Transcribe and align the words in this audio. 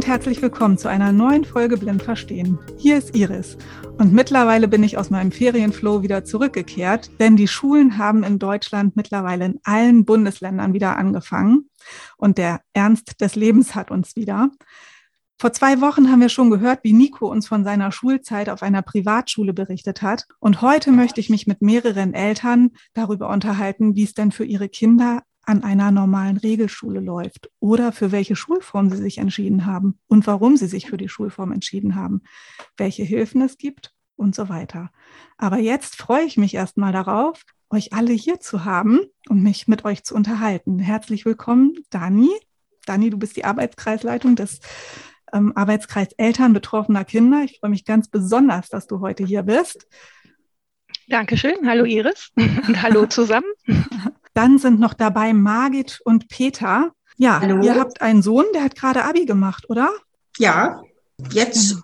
und 0.00 0.06
herzlich 0.06 0.40
willkommen 0.40 0.78
zu 0.78 0.88
einer 0.88 1.12
neuen 1.12 1.44
Folge 1.44 1.76
Blind 1.76 2.02
Verstehen. 2.02 2.58
Hier 2.78 2.96
ist 2.96 3.14
Iris 3.14 3.58
und 3.98 4.14
mittlerweile 4.14 4.66
bin 4.66 4.82
ich 4.82 4.96
aus 4.96 5.10
meinem 5.10 5.30
Ferienflow 5.30 6.00
wieder 6.00 6.24
zurückgekehrt, 6.24 7.10
denn 7.20 7.36
die 7.36 7.46
Schulen 7.46 7.98
haben 7.98 8.24
in 8.24 8.38
Deutschland 8.38 8.96
mittlerweile 8.96 9.44
in 9.44 9.60
allen 9.62 10.06
Bundesländern 10.06 10.72
wieder 10.72 10.96
angefangen 10.96 11.68
und 12.16 12.38
der 12.38 12.62
Ernst 12.72 13.20
des 13.20 13.36
Lebens 13.36 13.74
hat 13.74 13.90
uns 13.90 14.16
wieder. 14.16 14.48
Vor 15.38 15.52
zwei 15.52 15.82
Wochen 15.82 16.10
haben 16.10 16.22
wir 16.22 16.30
schon 16.30 16.48
gehört, 16.48 16.80
wie 16.82 16.94
Nico 16.94 17.30
uns 17.30 17.46
von 17.46 17.62
seiner 17.62 17.92
Schulzeit 17.92 18.48
auf 18.48 18.62
einer 18.62 18.80
Privatschule 18.80 19.52
berichtet 19.52 20.00
hat. 20.00 20.26
Und 20.38 20.62
heute 20.62 20.92
möchte 20.92 21.20
ich 21.20 21.28
mich 21.28 21.46
mit 21.46 21.60
mehreren 21.60 22.14
Eltern 22.14 22.70
darüber 22.94 23.28
unterhalten, 23.28 23.94
wie 23.96 24.04
es 24.04 24.14
denn 24.14 24.32
für 24.32 24.44
ihre 24.44 24.70
Kinder 24.70 25.22
an 25.42 25.62
einer 25.62 25.90
normalen 25.90 26.36
Regelschule 26.36 27.00
läuft 27.00 27.50
oder 27.58 27.92
für 27.92 28.12
welche 28.12 28.36
Schulform 28.36 28.90
sie 28.90 28.98
sich 28.98 29.18
entschieden 29.18 29.66
haben 29.66 29.98
und 30.06 30.26
warum 30.26 30.56
sie 30.56 30.66
sich 30.66 30.88
für 30.88 30.96
die 30.96 31.08
Schulform 31.08 31.52
entschieden 31.52 31.94
haben, 31.94 32.22
welche 32.76 33.02
Hilfen 33.02 33.42
es 33.42 33.58
gibt 33.58 33.92
und 34.16 34.34
so 34.34 34.48
weiter. 34.48 34.90
Aber 35.38 35.58
jetzt 35.58 35.96
freue 35.96 36.24
ich 36.24 36.36
mich 36.36 36.54
erstmal 36.54 36.92
darauf, 36.92 37.42
euch 37.70 37.92
alle 37.92 38.12
hier 38.12 38.40
zu 38.40 38.64
haben 38.64 39.00
und 39.28 39.42
mich 39.42 39.68
mit 39.68 39.84
euch 39.84 40.04
zu 40.04 40.14
unterhalten. 40.14 40.78
Herzlich 40.78 41.24
willkommen, 41.24 41.74
Dani. 41.90 42.30
Dani, 42.86 43.10
du 43.10 43.18
bist 43.18 43.36
die 43.36 43.44
Arbeitskreisleitung 43.44 44.36
des 44.36 44.60
ähm, 45.32 45.52
Arbeitskreis 45.56 46.12
Eltern 46.16 46.52
betroffener 46.52 47.04
Kinder. 47.04 47.42
Ich 47.44 47.58
freue 47.60 47.70
mich 47.70 47.84
ganz 47.84 48.08
besonders, 48.08 48.68
dass 48.68 48.86
du 48.86 49.00
heute 49.00 49.24
hier 49.24 49.42
bist. 49.42 49.86
Dankeschön. 51.08 51.66
Hallo 51.66 51.84
Iris 51.84 52.30
und 52.36 52.82
hallo 52.82 53.06
zusammen. 53.06 53.50
Dann 54.34 54.58
sind 54.58 54.80
noch 54.80 54.94
dabei 54.94 55.32
Margit 55.32 56.00
und 56.04 56.28
Peter. 56.28 56.92
Ja, 57.16 57.40
Hallo. 57.40 57.62
ihr 57.62 57.74
habt 57.78 58.00
einen 58.00 58.22
Sohn, 58.22 58.44
der 58.54 58.64
hat 58.64 58.76
gerade 58.76 59.04
Abi 59.04 59.24
gemacht, 59.26 59.68
oder? 59.68 59.90
Ja, 60.38 60.82
jetzt. 61.32 61.76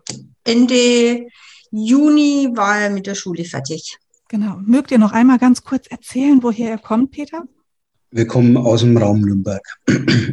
Ende 0.44 1.27
Juni 1.70 2.50
war 2.55 2.78
er 2.78 2.91
mit 2.91 3.06
der 3.06 3.14
Schule 3.14 3.44
fertig. 3.44 3.98
Genau. 4.28 4.56
Mögt 4.64 4.91
ihr 4.91 4.98
noch 4.98 5.12
einmal 5.12 5.38
ganz 5.38 5.62
kurz 5.62 5.86
erzählen, 5.88 6.42
woher 6.42 6.70
ihr 6.70 6.78
kommt, 6.78 7.11
Peter? 7.11 7.44
Wir 8.11 8.27
kommen 8.27 8.56
aus 8.56 8.81
dem 8.81 8.97
Raum 8.97 9.20
Nürnberg 9.20 9.62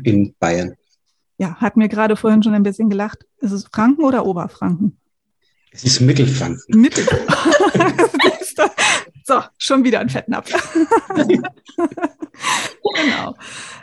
in 0.04 0.34
Bayern. 0.40 0.76
Ja, 1.38 1.56
hat 1.56 1.76
mir 1.78 1.90
gerade 1.90 2.16
vorhin 2.16 2.44
schon 2.44 2.54
ein 2.54 2.64
bisschen 2.64 2.90
gelacht. 2.90 3.26
Ist 3.40 3.52
es 3.52 3.66
Franken 3.72 4.04
oder 4.04 4.26
Oberfranken? 4.26 4.98
Es 5.74 5.84
ist 5.84 6.02
Mittelfranken. 6.02 6.80
Mittel. 6.80 7.04
so, 9.24 9.42
schon 9.58 9.84
wieder 9.84 10.02
ein 10.02 10.10
Fettnapf. 10.10 10.52
genau. 12.96 13.36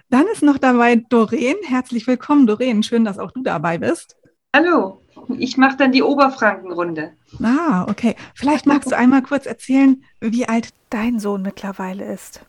Dann 0.08 0.26
ist 0.28 0.44
noch 0.44 0.58
dabei 0.58 0.94
Doreen. 0.96 1.56
Herzlich 1.64 2.06
willkommen, 2.06 2.46
Doreen. 2.46 2.84
Schön, 2.84 3.04
dass 3.04 3.18
auch 3.18 3.32
du 3.32 3.42
dabei 3.42 3.78
bist. 3.78 4.16
Hallo, 4.54 5.02
ich 5.36 5.56
mache 5.56 5.78
dann 5.78 5.90
die 5.90 6.04
Oberfrankenrunde. 6.04 7.12
Ah, 7.42 7.86
okay. 7.88 8.14
Vielleicht 8.34 8.66
magst 8.66 8.92
du 8.92 8.96
einmal 8.96 9.22
kurz 9.22 9.46
erzählen, 9.46 10.04
wie 10.20 10.48
alt 10.48 10.68
dein 10.90 11.18
Sohn 11.18 11.42
mittlerweile 11.42 12.04
ist. 12.12 12.46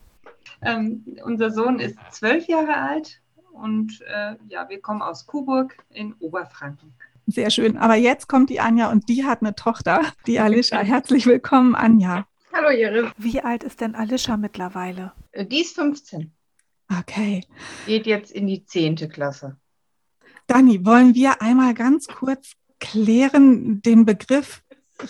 Ähm, 0.60 1.04
unser 1.24 1.50
Sohn 1.50 1.80
ist 1.80 1.96
zwölf 2.12 2.46
Jahre 2.46 2.76
alt 2.76 3.20
und 3.50 4.00
äh, 4.02 4.36
ja, 4.48 4.68
wir 4.68 4.80
kommen 4.80 5.02
aus 5.02 5.26
Coburg 5.26 5.76
in 5.90 6.14
Oberfranken. 6.20 6.94
Sehr 7.26 7.50
schön. 7.50 7.76
Aber 7.76 7.94
jetzt 7.94 8.28
kommt 8.28 8.50
die 8.50 8.60
Anja 8.60 8.90
und 8.90 9.08
die 9.08 9.24
hat 9.24 9.42
eine 9.42 9.54
Tochter, 9.54 10.02
die 10.26 10.40
Alicia. 10.40 10.80
Herzlich 10.80 11.26
willkommen, 11.26 11.74
Anja. 11.74 12.26
Hallo, 12.52 12.70
Iris. 12.70 13.10
Wie 13.16 13.40
alt 13.40 13.64
ist 13.64 13.80
denn 13.80 13.94
Alicia 13.94 14.36
mittlerweile? 14.36 15.12
Äh, 15.30 15.46
die 15.46 15.60
ist 15.60 15.74
15. 15.74 16.32
Okay. 17.00 17.44
Geht 17.86 18.06
jetzt 18.06 18.30
in 18.30 18.46
die 18.46 18.64
10. 18.64 18.96
Klasse. 19.08 19.56
Dani, 20.46 20.84
wollen 20.84 21.14
wir 21.14 21.40
einmal 21.40 21.74
ganz 21.74 22.06
kurz 22.08 22.52
klären 22.80 23.80
den 23.82 24.04
Begriff 24.04 24.62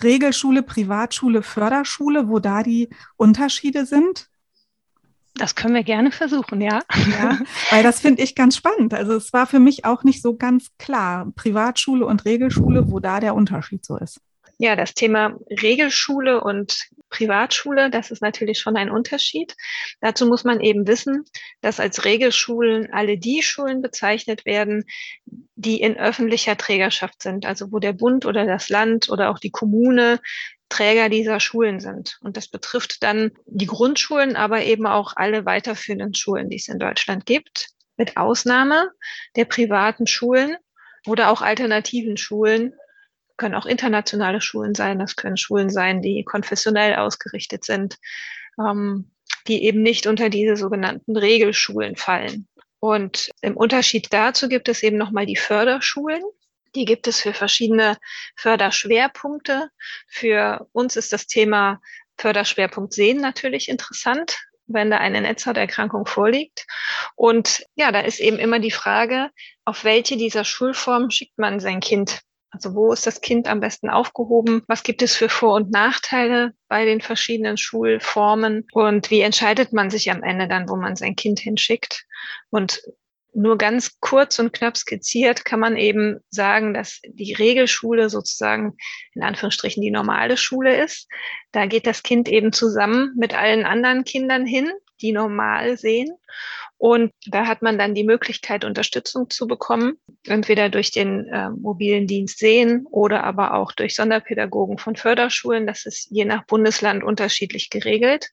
Regelschule, 0.03 0.63
Privatschule, 0.63 1.43
Förderschule, 1.43 2.29
wo 2.29 2.39
da 2.39 2.63
die 2.63 2.89
Unterschiede 3.17 3.87
sind? 3.87 4.31
Das 5.35 5.55
können 5.55 5.75
wir 5.75 5.83
gerne 5.83 6.13
versuchen, 6.13 6.61
ja. 6.61 6.81
Ja, 7.11 7.39
weil 7.71 7.83
das 7.83 8.01
finde 8.01 8.23
ich 8.23 8.35
ganz 8.35 8.57
spannend. 8.57 8.95
Also 8.95 9.15
es 9.15 9.33
war 9.33 9.47
für 9.47 9.61
mich 9.61 9.85
auch 9.85 10.05
nicht 10.05 10.21
so 10.23 10.37
ganz 10.37 10.69
klar, 10.79 11.33
Privatschule 11.35 12.05
und 12.05 12.25
Regelschule, 12.25 12.91
wo 12.91 13.01
da 13.01 13.19
der 13.19 13.35
Unterschied 13.35 13.85
so 13.85 13.97
ist. 13.97 14.21
Ja, 14.59 14.77
das 14.77 14.95
Thema 14.95 15.35
Regelschule 15.51 16.41
und 16.41 16.89
Privatschule, 17.09 17.91
das 17.91 18.11
ist 18.11 18.23
natürlich 18.23 18.59
schon 18.59 18.77
ein 18.77 18.91
Unterschied. 18.91 19.57
Dazu 20.01 20.27
muss 20.27 20.45
man 20.45 20.61
eben 20.61 20.87
wissen, 20.87 21.25
dass 21.61 21.81
als 21.81 22.05
Regelschulen 22.05 22.93
alle 22.93 23.19
die 23.19 23.43
Schulen 23.43 23.83
bezeichnet 23.83 24.45
werden, 24.47 24.85
die 25.57 25.81
in 25.81 25.97
öffentlicher 25.97 26.57
Trägerschaft 26.57 27.23
sind, 27.23 27.45
also 27.45 27.73
wo 27.73 27.79
der 27.79 27.93
Bund 27.93 28.25
oder 28.25 28.47
das 28.47 28.69
Land 28.69 29.11
oder 29.11 29.31
auch 29.31 29.39
die 29.39 29.51
Kommune 29.51 30.21
Träger 30.73 31.11
dieser 31.11 31.39
Schulen 31.39 31.81
sind. 31.81 32.19
Und 32.23 32.39
das 32.39 32.49
betrifft 32.49 33.03
dann 33.03 33.33
die 33.45 33.67
Grundschulen, 33.67 34.37
aber 34.37 34.63
eben 34.63 34.87
auch 34.87 35.13
alle 35.17 35.45
weiterführenden 35.45 36.15
Schulen, 36.15 36.49
die 36.49 36.57
es 36.57 36.69
in 36.69 36.79
Deutschland 36.79 37.27
gibt, 37.27 37.69
mit 37.99 38.17
Ausnahme 38.17 38.91
der 39.37 39.45
privaten 39.45 40.07
Schulen 40.07 40.57
oder 41.07 41.31
auch 41.31 41.43
alternativen 41.43 42.17
Schulen. 42.17 42.73
Können 43.37 43.55
auch 43.55 43.67
internationale 43.67 44.41
Schulen 44.41 44.75
sein, 44.75 44.99
das 44.99 45.15
können 45.17 45.37
Schulen 45.37 45.69
sein, 45.69 46.01
die 46.01 46.25
konfessionell 46.25 46.95
ausgerichtet 46.95 47.65
sind, 47.65 47.99
ähm, 48.59 49.11
die 49.49 49.65
eben 49.65 49.83
nicht 49.83 50.07
unter 50.07 50.31
diese 50.31 50.57
sogenannten 50.57 51.19
Regelschulen 51.19 51.97
fallen. 51.97 52.49
Und 52.81 53.31
im 53.43 53.59
Unterschied 53.59 54.09
dazu 54.11 54.49
gibt 54.49 54.71
es 54.71 54.83
eben 54.83 54.97
nochmal 54.97 55.27
die 55.27 55.37
Förderschulen. 55.37 56.23
Die 56.75 56.85
gibt 56.85 57.07
es 57.07 57.21
für 57.21 57.35
verschiedene 57.35 57.99
Förderschwerpunkte. 58.37 59.71
Für 60.09 60.67
uns 60.73 60.97
ist 60.97 61.13
das 61.13 61.27
Thema 61.27 61.81
Förderschwerpunkt 62.17 62.93
Sehen 62.93 63.21
natürlich 63.21 63.69
interessant, 63.69 64.39
wenn 64.67 64.91
da 64.91 64.99
eine 64.99 65.21
Netzhauterkrankung 65.21 66.07
vorliegt. 66.07 66.67
Und 67.17 67.65
ja, 67.75 67.93
da 67.93 68.01
ist 68.01 68.21
eben 68.21 68.39
immer 68.39 68.59
die 68.59 68.71
Frage, 68.71 69.31
auf 69.65 69.85
welche 69.85 70.17
dieser 70.17 70.45
Schulformen 70.45 71.11
schickt 71.11 71.39
man 71.39 71.61
sein 71.61 71.81
Kind? 71.81 72.23
Also 72.51 72.75
wo 72.75 72.93
ist 72.93 73.07
das 73.07 73.23
Kind 73.23 73.49
am 73.49 73.61
besten 73.61 73.89
aufgehoben? 73.89 74.63
Was 74.69 74.83
gibt 74.83 75.01
es 75.01 75.17
für 75.17 75.31
Vor- 75.31 75.55
und 75.55 75.71
Nachteile 75.71 76.53
bei 76.69 76.85
den 76.85 77.01
verschiedenen 77.01 77.57
Schulformen? 77.57 78.67
Und 78.73 79.11
wie 79.11 79.23
entscheidet 79.23 79.73
man 79.73 79.89
sich 79.89 80.11
am 80.11 80.23
Ende 80.23 80.49
dann, 80.49 80.69
wo 80.69 80.77
man 80.77 80.95
sein 80.95 81.17
Kind 81.17 81.41
hinschickt? 81.41 82.05
Und 82.51 82.83
nur 83.35 83.57
ganz 83.59 83.99
kurz 84.01 84.39
und 84.39 84.53
knapp 84.53 84.77
skizziert 84.77 85.45
kann 85.45 85.61
man 85.61 85.77
eben 85.77 86.21
sagen, 86.29 86.75
dass 86.75 87.01
die 87.07 87.33
Regelschule 87.33 88.11
sozusagen 88.11 88.77
in 89.15 89.23
Anführungsstrichen 89.23 89.83
die 89.83 89.91
normale 89.91 90.37
Schule 90.37 90.83
ist. 90.83 91.09
Da 91.51 91.67
geht 91.67 91.87
das 91.87 92.03
Kind 92.03 92.29
eben 92.29 92.53
zusammen 92.53 93.13
mit 93.17 93.35
allen 93.35 93.65
anderen 93.65 94.05
Kindern 94.05 94.47
hin, 94.47 94.71
die 95.01 95.13
normal 95.13 95.79
sehen. 95.79 96.11
Und 96.79 97.13
da 97.27 97.47
hat 97.47 97.63
man 97.63 97.79
dann 97.79 97.95
die 97.95 98.05
Möglichkeit, 98.05 98.65
Unterstützung 98.65 99.31
zu 99.31 99.47
bekommen, 99.47 99.99
entweder 100.27 100.69
durch 100.69 100.91
den 100.91 101.27
äh, 101.29 101.51
mobilen 101.51 102.07
Dienst 102.09 102.39
sehen 102.39 102.87
oder 102.91 103.23
aber 103.23 103.55
auch 103.55 103.73
durch 103.73 103.95
Sonderpädagogen 103.95 104.79
von 104.79 104.97
Förderschulen. 104.97 105.67
Das 105.67 105.87
ist 105.87 106.09
je 106.11 106.25
nach 106.25 106.45
Bundesland 106.45 107.05
unterschiedlich 107.05 107.71
geregelt. 107.71 108.31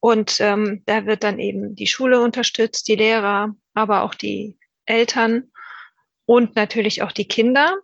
Und 0.00 0.36
ähm, 0.40 0.82
da 0.86 1.06
wird 1.06 1.24
dann 1.24 1.38
eben 1.38 1.74
die 1.74 1.86
Schule 1.86 2.20
unterstützt, 2.20 2.88
die 2.88 2.96
Lehrer, 2.96 3.54
aber 3.74 4.02
auch 4.02 4.14
die 4.14 4.58
Eltern 4.84 5.50
und 6.26 6.56
natürlich 6.56 7.02
auch 7.02 7.12
die 7.12 7.28
Kinder. 7.28 7.76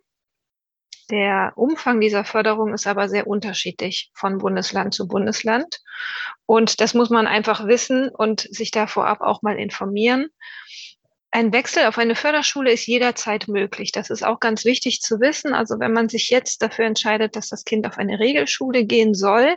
Der 1.10 1.52
Umfang 1.56 2.00
dieser 2.00 2.24
Förderung 2.24 2.72
ist 2.72 2.86
aber 2.86 3.08
sehr 3.08 3.26
unterschiedlich 3.26 4.10
von 4.14 4.38
Bundesland 4.38 4.94
zu 4.94 5.08
Bundesland. 5.08 5.80
Und 6.46 6.80
das 6.80 6.94
muss 6.94 7.10
man 7.10 7.26
einfach 7.26 7.66
wissen 7.66 8.08
und 8.08 8.40
sich 8.40 8.70
da 8.70 8.86
vorab 8.86 9.20
auch 9.20 9.42
mal 9.42 9.58
informieren. 9.58 10.28
Ein 11.34 11.50
Wechsel 11.50 11.86
auf 11.86 11.96
eine 11.96 12.14
Förderschule 12.14 12.70
ist 12.72 12.86
jederzeit 12.86 13.48
möglich. 13.48 13.90
Das 13.90 14.10
ist 14.10 14.22
auch 14.22 14.38
ganz 14.38 14.66
wichtig 14.66 15.00
zu 15.00 15.18
wissen. 15.18 15.54
Also 15.54 15.80
wenn 15.80 15.94
man 15.94 16.10
sich 16.10 16.28
jetzt 16.28 16.60
dafür 16.60 16.84
entscheidet, 16.84 17.36
dass 17.36 17.48
das 17.48 17.64
Kind 17.64 17.86
auf 17.86 17.96
eine 17.96 18.20
Regelschule 18.20 18.84
gehen 18.84 19.14
soll, 19.14 19.56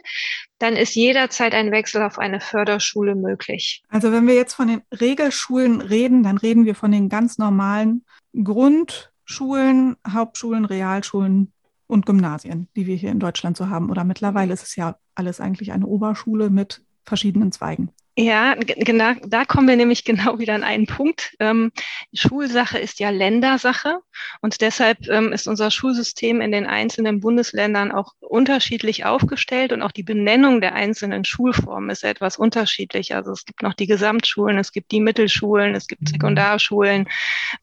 dann 0.58 0.78
ist 0.78 0.96
jederzeit 0.96 1.54
ein 1.54 1.74
Wechsel 1.74 2.02
auf 2.02 2.18
eine 2.18 2.40
Förderschule 2.40 3.14
möglich. 3.14 3.84
Also 3.90 4.14
wenn 4.14 4.26
wir 4.26 4.36
jetzt 4.36 4.54
von 4.54 4.70
den 4.70 4.84
Regelschulen 4.90 5.82
reden, 5.82 6.24
dann 6.24 6.38
reden 6.38 6.64
wir 6.64 6.76
von 6.76 6.94
den 6.94 7.10
ganz 7.10 7.38
normalen 7.38 8.06
Grundschulen, 8.42 9.98
Hauptschulen, 10.08 10.64
Realschulen 10.64 11.52
und 11.88 12.06
Gymnasien, 12.06 12.70
die 12.78 12.88
wir 12.88 12.96
hier 12.96 13.12
in 13.12 13.20
Deutschland 13.20 13.58
so 13.58 13.68
haben. 13.68 13.90
Oder 13.90 14.06
mittlerweile 14.06 14.54
ist 14.54 14.64
es 14.64 14.78
ja 14.78 14.96
alles 15.14 15.42
eigentlich 15.42 15.74
eine 15.74 15.88
Oberschule 15.88 16.50
mit 16.50 16.86
verschiedenen 17.04 17.52
Zweigen. 17.52 17.92
Ja, 18.18 18.56
genau, 18.56 19.12
da 19.28 19.44
kommen 19.44 19.68
wir 19.68 19.76
nämlich 19.76 20.04
genau 20.06 20.40
wieder 20.40 20.56
an 20.56 20.64
einen 20.64 20.88
Punkt. 20.88 21.36
Ähm, 21.40 21.72
Schulsache 22.14 22.78
ist 22.80 23.00
ja 23.00 23.10
Ländersache 23.10 24.00
und 24.42 24.62
deshalb 24.62 25.08
ähm, 25.10 25.34
ist 25.34 25.48
unser 25.48 25.70
Schulsystem 25.70 26.40
in 26.40 26.54
den 26.54 26.66
einzelnen 26.66 27.20
Bundesländern 27.20 27.92
auch 27.92 28.14
unterschiedlich 28.22 29.04
aufgestellt 29.04 29.74
und 29.74 29.82
auch 29.82 29.92
die 29.92 30.04
Benennung 30.04 30.62
der 30.62 30.76
einzelnen 30.76 31.26
Schulformen 31.26 31.90
ist 31.90 32.06
etwas 32.06 32.38
unterschiedlich. 32.38 33.16
Also 33.16 33.32
es 33.32 33.44
gibt 33.44 33.64
noch 33.64 33.74
die 33.74 33.88
Gesamtschulen, 33.88 34.58
es 34.58 34.72
gibt 34.72 34.92
die 34.92 35.02
Mittelschulen, 35.02 35.76
es 35.76 35.88
gibt 35.88 36.08
Sekundarschulen. 36.08 37.10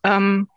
Ähm, 0.04 0.48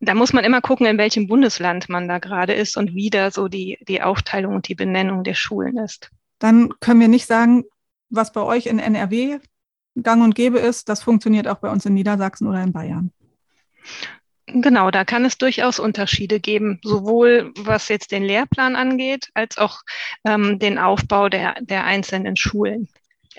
Da 0.00 0.14
muss 0.14 0.32
man 0.32 0.44
immer 0.44 0.60
gucken, 0.60 0.86
in 0.86 0.98
welchem 0.98 1.26
Bundesland 1.28 1.88
man 1.88 2.08
da 2.08 2.18
gerade 2.18 2.54
ist 2.54 2.76
und 2.76 2.94
wie 2.94 3.10
da 3.10 3.30
so 3.30 3.48
die, 3.48 3.78
die 3.86 4.02
Aufteilung 4.02 4.54
und 4.54 4.68
die 4.68 4.74
Benennung 4.74 5.24
der 5.24 5.34
Schulen 5.34 5.76
ist. 5.78 6.10
Dann 6.38 6.72
können 6.80 7.00
wir 7.00 7.08
nicht 7.08 7.26
sagen, 7.26 7.64
was 8.10 8.32
bei 8.32 8.42
euch 8.42 8.66
in 8.66 8.78
NRW 8.78 9.38
gang 9.96 10.22
und 10.22 10.34
gäbe 10.34 10.58
ist, 10.58 10.88
das 10.88 11.02
funktioniert 11.02 11.48
auch 11.48 11.58
bei 11.58 11.70
uns 11.70 11.84
in 11.86 11.94
Niedersachsen 11.94 12.46
oder 12.46 12.62
in 12.62 12.72
Bayern. 12.72 13.12
Genau, 14.46 14.90
da 14.90 15.04
kann 15.04 15.24
es 15.24 15.38
durchaus 15.38 15.78
Unterschiede 15.78 16.40
geben, 16.40 16.80
sowohl 16.82 17.52
was 17.56 17.88
jetzt 17.88 18.10
den 18.10 18.24
Lehrplan 18.24 18.74
angeht, 18.74 19.30
als 19.34 19.58
auch 19.58 19.80
ähm, 20.24 20.58
den 20.58 20.78
Aufbau 20.78 21.28
der, 21.28 21.54
der 21.60 21.84
einzelnen 21.84 22.36
Schulen. 22.36 22.88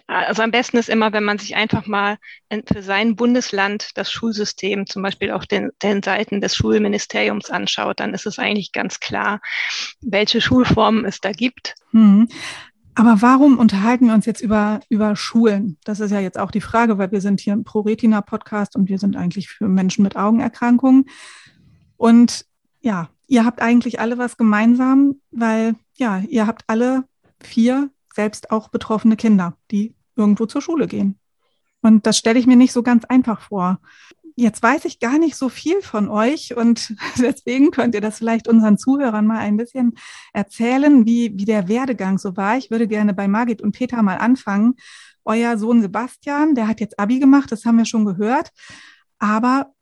Also 0.08 0.42
am 0.42 0.52
besten 0.52 0.78
ist 0.78 0.90
immer, 0.90 1.12
wenn 1.12 1.24
man 1.24 1.38
sich 1.38 1.56
einfach 1.56 1.86
mal 1.86 2.18
für 2.66 2.82
sein 2.82 3.16
Bundesland 3.16 3.90
das 3.96 4.12
Schulsystem, 4.12 4.88
zum 4.88 5.02
Beispiel 5.04 5.32
auf 5.32 5.46
den, 5.46 5.72
den 5.84 6.02
Seiten 6.02 6.40
des 6.40 6.56
Schulministeriums 6.56 7.50
anschaut, 7.50 8.00
dann 8.00 8.14
ist 8.14 8.26
es 8.26 8.40
eigentlich 8.40 8.72
ganz 8.72 9.00
klar, 9.02 9.42
welche 10.02 10.40
Schulformen 10.40 11.06
es 11.06 11.20
da 11.20 11.32
gibt. 11.34 11.76
Aber 12.96 13.22
warum 13.22 13.58
unterhalten 13.58 14.08
wir 14.08 14.14
uns 14.14 14.26
jetzt 14.26 14.42
über, 14.42 14.82
über 14.90 15.16
Schulen? 15.16 15.78
Das 15.86 16.00
ist 16.00 16.12
ja 16.12 16.20
jetzt 16.20 16.38
auch 16.38 16.52
die 16.52 16.62
Frage, 16.62 16.98
weil 16.98 17.12
wir 17.12 17.22
sind 17.22 17.40
hier 17.40 17.54
im 17.54 17.64
ProRetina-Podcast 17.64 18.76
und 18.76 18.90
wir 18.90 19.00
sind 19.00 19.16
eigentlich 19.16 19.50
für 19.50 19.68
Menschen 19.68 20.04
mit 20.04 20.18
Augenerkrankungen. 20.18 21.06
Und 21.96 22.46
ja, 22.82 23.10
ihr 23.28 23.46
habt 23.46 23.62
eigentlich 23.62 24.00
alle 24.00 24.18
was 24.18 24.38
gemeinsam, 24.38 25.16
weil 25.32 25.76
ja, 25.96 26.20
ihr 26.28 26.48
habt 26.48 26.64
alle 26.68 27.06
vier 27.40 27.90
selbst 28.14 28.52
auch 28.52 28.68
betroffene 28.68 29.16
Kinder, 29.16 29.56
die 29.72 29.96
irgendwo 30.16 30.46
zur 30.46 30.62
Schule 30.62 30.88
gehen. 30.88 31.18
Und 31.82 32.06
das 32.06 32.18
stelle 32.18 32.40
ich 32.40 32.48
mir 32.48 32.58
nicht 32.58 32.74
so 32.74 32.84
ganz 32.84 33.06
einfach 33.06 33.42
vor. 33.42 33.80
Jetzt 34.36 34.64
weiß 34.64 34.86
ich 34.86 35.00
gar 35.00 35.18
nicht 35.18 35.36
so 35.36 35.50
viel 35.50 35.82
von 35.82 36.10
euch 36.10 36.56
und 36.56 36.96
deswegen 37.18 37.72
könnt 37.72 37.96
ihr 37.96 38.02
das 38.02 38.18
vielleicht 38.18 38.48
unseren 38.48 38.78
Zuhörern 38.78 39.26
mal 39.26 39.40
ein 39.40 39.58
bisschen 39.58 39.94
erzählen, 40.34 41.06
wie, 41.06 41.34
wie 41.36 41.46
der 41.46 41.68
Werdegang 41.68 42.18
so 42.18 42.38
war. 42.38 42.58
Ich 42.58 42.72
würde 42.72 42.88
gerne 42.88 43.14
bei 43.14 43.28
Margit 43.28 43.62
und 43.62 43.74
Peter 43.74 44.02
mal 44.02 44.18
anfangen. 44.18 44.76
Euer 45.24 45.58
Sohn 45.58 45.82
Sebastian, 45.82 46.56
der 46.56 46.68
hat 46.68 46.80
jetzt 46.80 47.00
Abi 47.00 47.20
gemacht, 47.20 47.52
das 47.52 47.66
haben 47.66 47.78
wir 47.78 47.86
schon 47.86 48.06
gehört. 48.06 48.50
Aber 49.20 49.74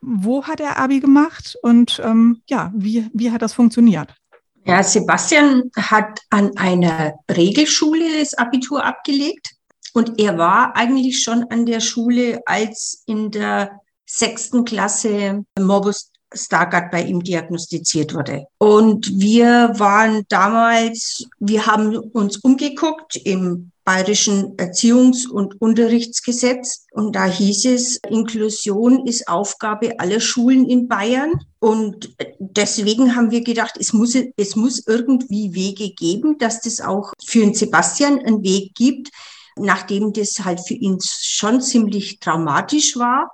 wo 0.00 0.44
hat 0.44 0.60
er 0.60 0.78
Abi 0.78 1.00
gemacht 1.00 1.56
und 1.62 2.00
ähm, 2.04 2.42
ja, 2.48 2.72
wie, 2.74 3.08
wie 3.12 3.30
hat 3.30 3.42
das 3.42 3.54
funktioniert? 3.54 4.14
Ja, 4.66 4.82
Sebastian 4.82 5.70
hat 5.76 6.20
an 6.30 6.56
einer 6.56 7.14
Regelschule 7.30 8.18
das 8.18 8.34
Abitur 8.34 8.84
abgelegt 8.84 9.54
und 9.92 10.18
er 10.18 10.38
war 10.38 10.74
eigentlich 10.76 11.22
schon 11.22 11.44
an 11.50 11.66
der 11.66 11.80
Schule, 11.80 12.40
als 12.46 13.02
in 13.06 13.30
der 13.30 13.80
sechsten 14.06 14.64
Klasse 14.64 15.44
Morbus 15.58 16.10
Stargardt 16.36 16.90
bei 16.90 17.02
ihm 17.02 17.22
diagnostiziert 17.22 18.14
wurde. 18.14 18.46
Und 18.58 19.20
wir 19.20 19.72
waren 19.76 20.24
damals, 20.28 21.26
wir 21.38 21.66
haben 21.66 21.96
uns 21.96 22.38
umgeguckt 22.38 23.16
im 23.16 23.70
bayerischen 23.84 24.56
Erziehungs- 24.56 25.28
und 25.28 25.60
Unterrichtsgesetz. 25.60 26.86
Und 26.92 27.14
da 27.14 27.26
hieß 27.26 27.66
es, 27.66 27.96
Inklusion 28.08 29.06
ist 29.06 29.28
Aufgabe 29.28 30.00
aller 30.00 30.20
Schulen 30.20 30.68
in 30.68 30.88
Bayern. 30.88 31.32
Und 31.60 32.14
deswegen 32.38 33.14
haben 33.14 33.30
wir 33.30 33.42
gedacht, 33.42 33.76
es 33.78 33.92
muss, 33.92 34.16
es 34.36 34.56
muss 34.56 34.86
irgendwie 34.86 35.54
Wege 35.54 35.90
geben, 35.90 36.38
dass 36.38 36.62
das 36.62 36.80
auch 36.80 37.12
für 37.24 37.40
den 37.40 37.54
Sebastian 37.54 38.18
einen 38.20 38.42
Weg 38.42 38.74
gibt, 38.74 39.10
nachdem 39.56 40.12
das 40.12 40.40
halt 40.44 40.66
für 40.66 40.74
ihn 40.74 40.98
schon 41.02 41.60
ziemlich 41.60 42.18
traumatisch 42.20 42.96
war 42.96 43.30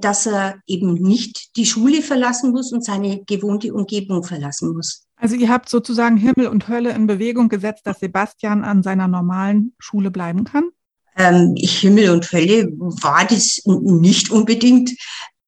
dass 0.00 0.26
er 0.26 0.56
eben 0.66 0.94
nicht 0.94 1.56
die 1.56 1.66
Schule 1.66 2.02
verlassen 2.02 2.52
muss 2.52 2.72
und 2.72 2.84
seine 2.84 3.22
gewohnte 3.24 3.72
Umgebung 3.72 4.24
verlassen 4.24 4.72
muss. 4.74 5.04
Also 5.16 5.34
ihr 5.34 5.48
habt 5.48 5.68
sozusagen 5.68 6.16
Himmel 6.16 6.46
und 6.46 6.68
Hölle 6.68 6.90
in 6.90 7.06
Bewegung 7.06 7.48
gesetzt, 7.48 7.86
dass 7.86 8.00
Sebastian 8.00 8.64
an 8.64 8.82
seiner 8.82 9.08
normalen 9.08 9.74
Schule 9.78 10.10
bleiben 10.10 10.44
kann? 10.44 10.70
Ähm, 11.16 11.54
Himmel 11.56 12.10
und 12.10 12.30
Hölle 12.30 12.68
war 12.78 13.26
das 13.26 13.60
nicht 13.64 14.30
unbedingt. 14.30 14.92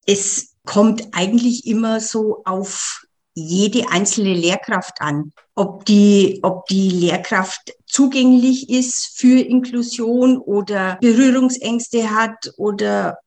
Es 0.05 0.51
kommt 0.65 1.07
eigentlich 1.13 1.65
immer 1.65 2.01
so 2.01 2.41
auf 2.43 3.05
jede 3.33 3.89
einzelne 3.89 4.33
Lehrkraft 4.33 4.99
an. 4.99 5.31
Ob 5.55 5.85
die, 5.85 6.39
ob 6.43 6.65
die 6.67 6.89
Lehrkraft 6.89 7.73
zugänglich 7.85 8.69
ist 8.69 9.13
für 9.15 9.39
Inklusion 9.39 10.37
oder 10.37 10.97
Berührungsängste 11.01 12.11
hat 12.11 12.51
oder 12.57 13.19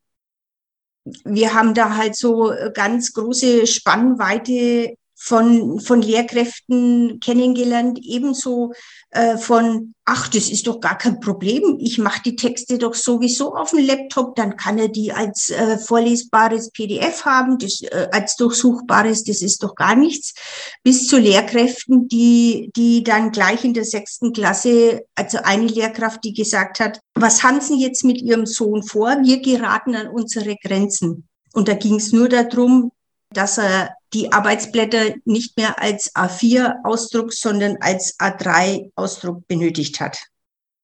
wir 1.04 1.54
haben 1.54 1.74
da 1.74 1.96
halt 1.96 2.16
so 2.16 2.52
ganz 2.72 3.12
große 3.12 3.66
Spannweite 3.66 4.96
von, 5.16 5.80
von 5.80 6.02
Lehrkräften 6.02 7.20
kennengelernt, 7.20 7.98
ebenso 8.02 8.72
äh, 9.10 9.38
von, 9.38 9.94
ach, 10.04 10.28
das 10.28 10.50
ist 10.50 10.66
doch 10.66 10.80
gar 10.80 10.98
kein 10.98 11.20
Problem, 11.20 11.78
ich 11.80 11.98
mache 11.98 12.22
die 12.24 12.36
Texte 12.36 12.78
doch 12.78 12.94
sowieso 12.94 13.54
auf 13.54 13.70
dem 13.70 13.86
Laptop, 13.86 14.34
dann 14.34 14.56
kann 14.56 14.78
er 14.78 14.88
die 14.88 15.12
als 15.12 15.50
äh, 15.50 15.78
vorlesbares 15.78 16.70
PDF 16.70 17.24
haben, 17.24 17.58
das, 17.58 17.80
äh, 17.82 18.08
als 18.12 18.36
durchsuchbares, 18.36 19.24
das 19.24 19.40
ist 19.40 19.62
doch 19.62 19.74
gar 19.76 19.94
nichts, 19.94 20.34
bis 20.82 21.06
zu 21.06 21.18
Lehrkräften, 21.18 22.08
die, 22.08 22.70
die 22.76 23.04
dann 23.04 23.30
gleich 23.30 23.64
in 23.64 23.74
der 23.74 23.84
sechsten 23.84 24.32
Klasse, 24.32 25.02
also 25.14 25.38
eine 25.42 25.66
Lehrkraft, 25.66 26.24
die 26.24 26.34
gesagt 26.34 26.80
hat, 26.80 27.00
was 27.14 27.42
haben 27.42 27.60
Sie 27.60 27.80
jetzt 27.80 28.04
mit 28.04 28.20
Ihrem 28.20 28.46
Sohn 28.46 28.82
vor? 28.82 29.16
Wir 29.22 29.40
geraten 29.40 29.94
an 29.94 30.08
unsere 30.08 30.56
Grenzen. 30.56 31.28
Und 31.52 31.68
da 31.68 31.74
ging 31.74 31.94
es 31.94 32.12
nur 32.12 32.28
darum, 32.28 32.90
dass 33.30 33.58
er 33.58 33.94
die 34.14 34.32
Arbeitsblätter 34.32 35.14
nicht 35.24 35.56
mehr 35.56 35.80
als 35.82 36.14
A4-Ausdruck, 36.14 37.32
sondern 37.32 37.76
als 37.80 38.18
A3-Ausdruck 38.18 39.46
benötigt 39.48 40.00
hat. 40.00 40.18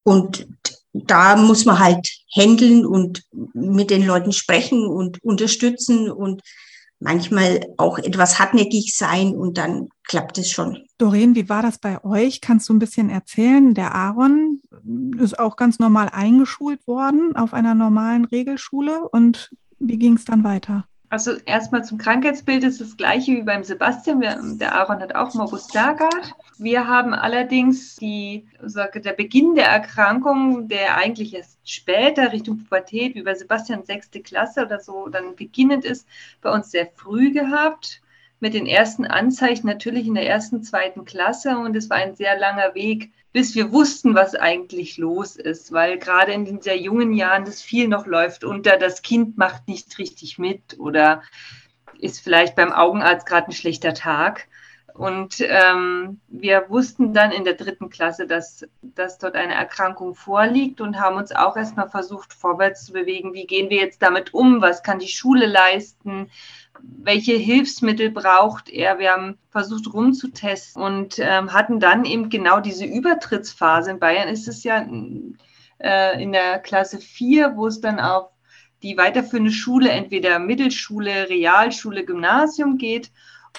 Und 0.03 0.47
da 0.93 1.37
muss 1.37 1.65
man 1.65 1.79
halt 1.79 2.09
handeln 2.35 2.85
und 2.85 3.23
mit 3.55 3.91
den 3.91 4.05
Leuten 4.05 4.33
sprechen 4.33 4.87
und 4.87 5.23
unterstützen 5.23 6.11
und 6.11 6.43
manchmal 6.99 7.61
auch 7.79 7.99
etwas 7.99 8.39
hartnäckig 8.39 8.95
sein 8.97 9.35
und 9.35 9.57
dann 9.57 9.89
klappt 10.05 10.37
es 10.39 10.51
schon. 10.51 10.79
Doreen, 10.99 11.35
wie 11.35 11.49
war 11.49 11.63
das 11.63 11.79
bei 11.79 12.05
euch? 12.05 12.41
Kannst 12.41 12.69
du 12.69 12.75
ein 12.75 12.79
bisschen 12.79 13.09
erzählen? 13.09 13.73
Der 13.75 13.95
Aaron 13.95 14.61
ist 15.19 15.39
auch 15.39 15.57
ganz 15.57 15.79
normal 15.79 16.11
eingeschult 16.13 16.87
worden 16.87 17.37
auf 17.37 17.55
einer 17.55 17.75
normalen 17.75 18.25
Regelschule 18.27 19.09
und 19.09 19.51
wie 19.79 19.99
ging 19.99 20.17
es 20.17 20.25
dann 20.25 20.45
weiter? 20.45 20.87
Also 21.11 21.33
erstmal 21.45 21.85
zum 21.85 21.99
Krankheitsbild 21.99 22.63
ist 22.63 22.81
das 22.81 22.97
gleiche 22.97 23.33
wie 23.33 23.43
beim 23.43 23.65
Sebastian. 23.65 24.21
Wir, 24.21 24.39
der 24.41 24.77
Aaron 24.77 25.01
hat 25.01 25.17
auch 25.17 25.35
Morbus 25.35 25.67
Stargardt. 25.69 26.35
Wir 26.57 26.87
haben 26.87 27.15
allerdings 27.15 27.97
die, 27.97 28.47
sage, 28.63 29.01
der 29.01 29.15
Beginn 29.15 29.57
der 29.57 29.67
Erkrankung, 29.67 30.69
der 30.69 30.97
eigentlich 30.97 31.35
erst 31.35 31.59
später 31.65 32.33
Richtung 32.33 32.59
Pubertät, 32.59 33.17
wie 33.17 33.25
bei 33.25 33.35
Sebastian 33.35 33.85
sechste 33.85 34.23
Klasse 34.23 34.65
oder 34.65 34.79
so, 34.79 35.09
dann 35.09 35.35
beginnend 35.35 35.85
ist, 35.85 36.07
bei 36.43 36.53
uns 36.53 36.71
sehr 36.71 36.87
früh 36.95 37.33
gehabt. 37.33 38.03
Mit 38.39 38.55
den 38.55 38.67
ersten 38.67 39.05
Anzeichen 39.05 39.67
natürlich 39.67 40.07
in 40.07 40.15
der 40.15 40.29
ersten, 40.29 40.63
zweiten 40.63 41.05
Klasse. 41.05 41.59
Und 41.59 41.75
es 41.75 41.91
war 41.91 41.97
ein 41.97 42.15
sehr 42.15 42.39
langer 42.39 42.77
Weg, 42.77 43.11
bis 43.33 43.55
wir 43.55 43.73
wussten, 43.73 44.15
was 44.15 44.35
eigentlich 44.35 44.99
los 44.99 45.37
ist, 45.37 45.73
weil 45.73 45.99
gerade 45.99 46.33
in 46.33 46.45
den 46.45 46.61
sehr 46.61 46.79
jungen 46.79 47.13
Jahren 47.13 47.45
das 47.45 47.63
viel 47.63 47.89
noch 47.89 48.07
läuft 48.07 48.45
unter, 48.45 48.77
das 48.77 49.03
Kind 49.03 49.39
macht 49.39 49.69
nicht 49.69 49.99
richtig 49.99 50.39
mit 50.39 50.79
oder 50.79 51.23
ist 51.99 52.21
vielleicht 52.21 52.57
beim 52.57 52.73
Augenarzt 52.73 53.27
gerade 53.27 53.49
ein 53.49 53.53
schlechter 53.53 53.95
Tag. 53.95 54.49
Und 54.95 55.37
ähm, 55.41 56.21
wir 56.29 56.67
wussten 56.69 57.15
dann 57.15 57.31
in 57.31 57.45
der 57.45 57.55
dritten 57.55 57.89
Klasse, 57.89 58.27
dass, 58.27 58.67
dass 58.83 59.19
dort 59.19 59.35
eine 59.35 59.55
Erkrankung 59.55 60.15
vorliegt 60.15 60.81
und 60.81 60.99
haben 60.99 61.17
uns 61.17 61.33
auch 61.33 61.57
erstmal 61.57 61.89
versucht, 61.89 62.35
vorwärts 62.35 62.87
zu 62.87 62.93
bewegen. 62.93 63.33
Wie 63.33 63.47
gehen 63.47 63.71
wir 63.71 63.79
jetzt 63.79 64.03
damit 64.03 64.35
um? 64.35 64.61
Was 64.61 64.83
kann 64.83 64.99
die 64.99 65.09
Schule 65.09 65.47
leisten? 65.47 66.31
Welche 66.83 67.35
Hilfsmittel 67.35 68.11
braucht 68.11 68.69
er. 68.69 68.99
Wir 68.99 69.13
haben 69.13 69.39
versucht 69.51 69.93
rumzutesten 69.93 70.83
und 70.83 71.19
ähm, 71.19 71.53
hatten 71.53 71.81
dann 71.81 72.05
eben 72.05 72.29
genau 72.29 72.61
diese 72.61 72.85
Übertrittsphase. 72.85 73.91
In 73.91 73.99
Bayern 73.99 74.29
ist 74.29 74.49
es 74.49 74.65
ja 74.65 74.87
äh, 75.79 76.23
in 76.23 76.33
der 76.33 76.59
Klasse 76.59 76.99
4, 76.99 77.57
wo 77.57 77.67
es 77.67 77.81
dann 77.81 78.01
auf 78.01 78.31
die 78.83 78.97
weiterführende 78.97 79.51
Schule, 79.51 79.91
entweder 79.91 80.39
Mittelschule, 80.39 81.29
Realschule, 81.29 82.05
Gymnasium 82.05 82.79
geht. 82.79 83.11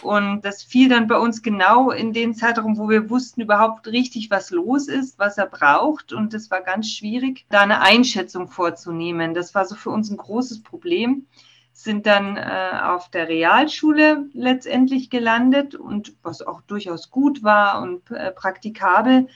Und 0.02 0.42
das 0.44 0.64
fiel 0.64 0.90
dann 0.90 1.08
bei 1.08 1.18
uns 1.18 1.44
genau 1.44 1.92
in 1.92 2.14
den 2.14 2.34
Zeitraum, 2.34 2.78
wo 2.78 2.90
wir 2.90 3.10
wussten 3.10 3.42
überhaupt 3.42 3.88
richtig, 3.88 4.32
was 4.32 4.50
los 4.50 4.88
ist, 4.88 5.20
was 5.20 5.38
er 5.38 5.48
braucht. 5.48 6.14
Und 6.14 6.34
es 6.34 6.50
war 6.50 6.62
ganz 6.62 6.90
schwierig, 6.90 7.46
da 7.50 7.62
eine 7.62 7.82
Einschätzung 7.82 8.48
vorzunehmen. 8.48 9.34
Das 9.34 9.54
war 9.54 9.66
so 9.66 9.76
für 9.76 9.90
uns 9.90 10.10
ein 10.10 10.18
großes 10.18 10.64
Problem 10.64 11.28
sind 11.74 12.06
dann 12.06 12.38
äh, 12.38 12.72
auf 12.84 13.10
der 13.10 13.28
Realschule 13.28 14.26
letztendlich 14.34 15.10
gelandet 15.10 15.76
und 15.76 16.14
was 16.22 16.42
auch 16.42 16.62
durchaus 16.62 17.10
gut 17.10 17.44
war 17.44 17.82
und 17.82 18.12
äh, 18.12 18.32
praktikabel. 18.32 19.28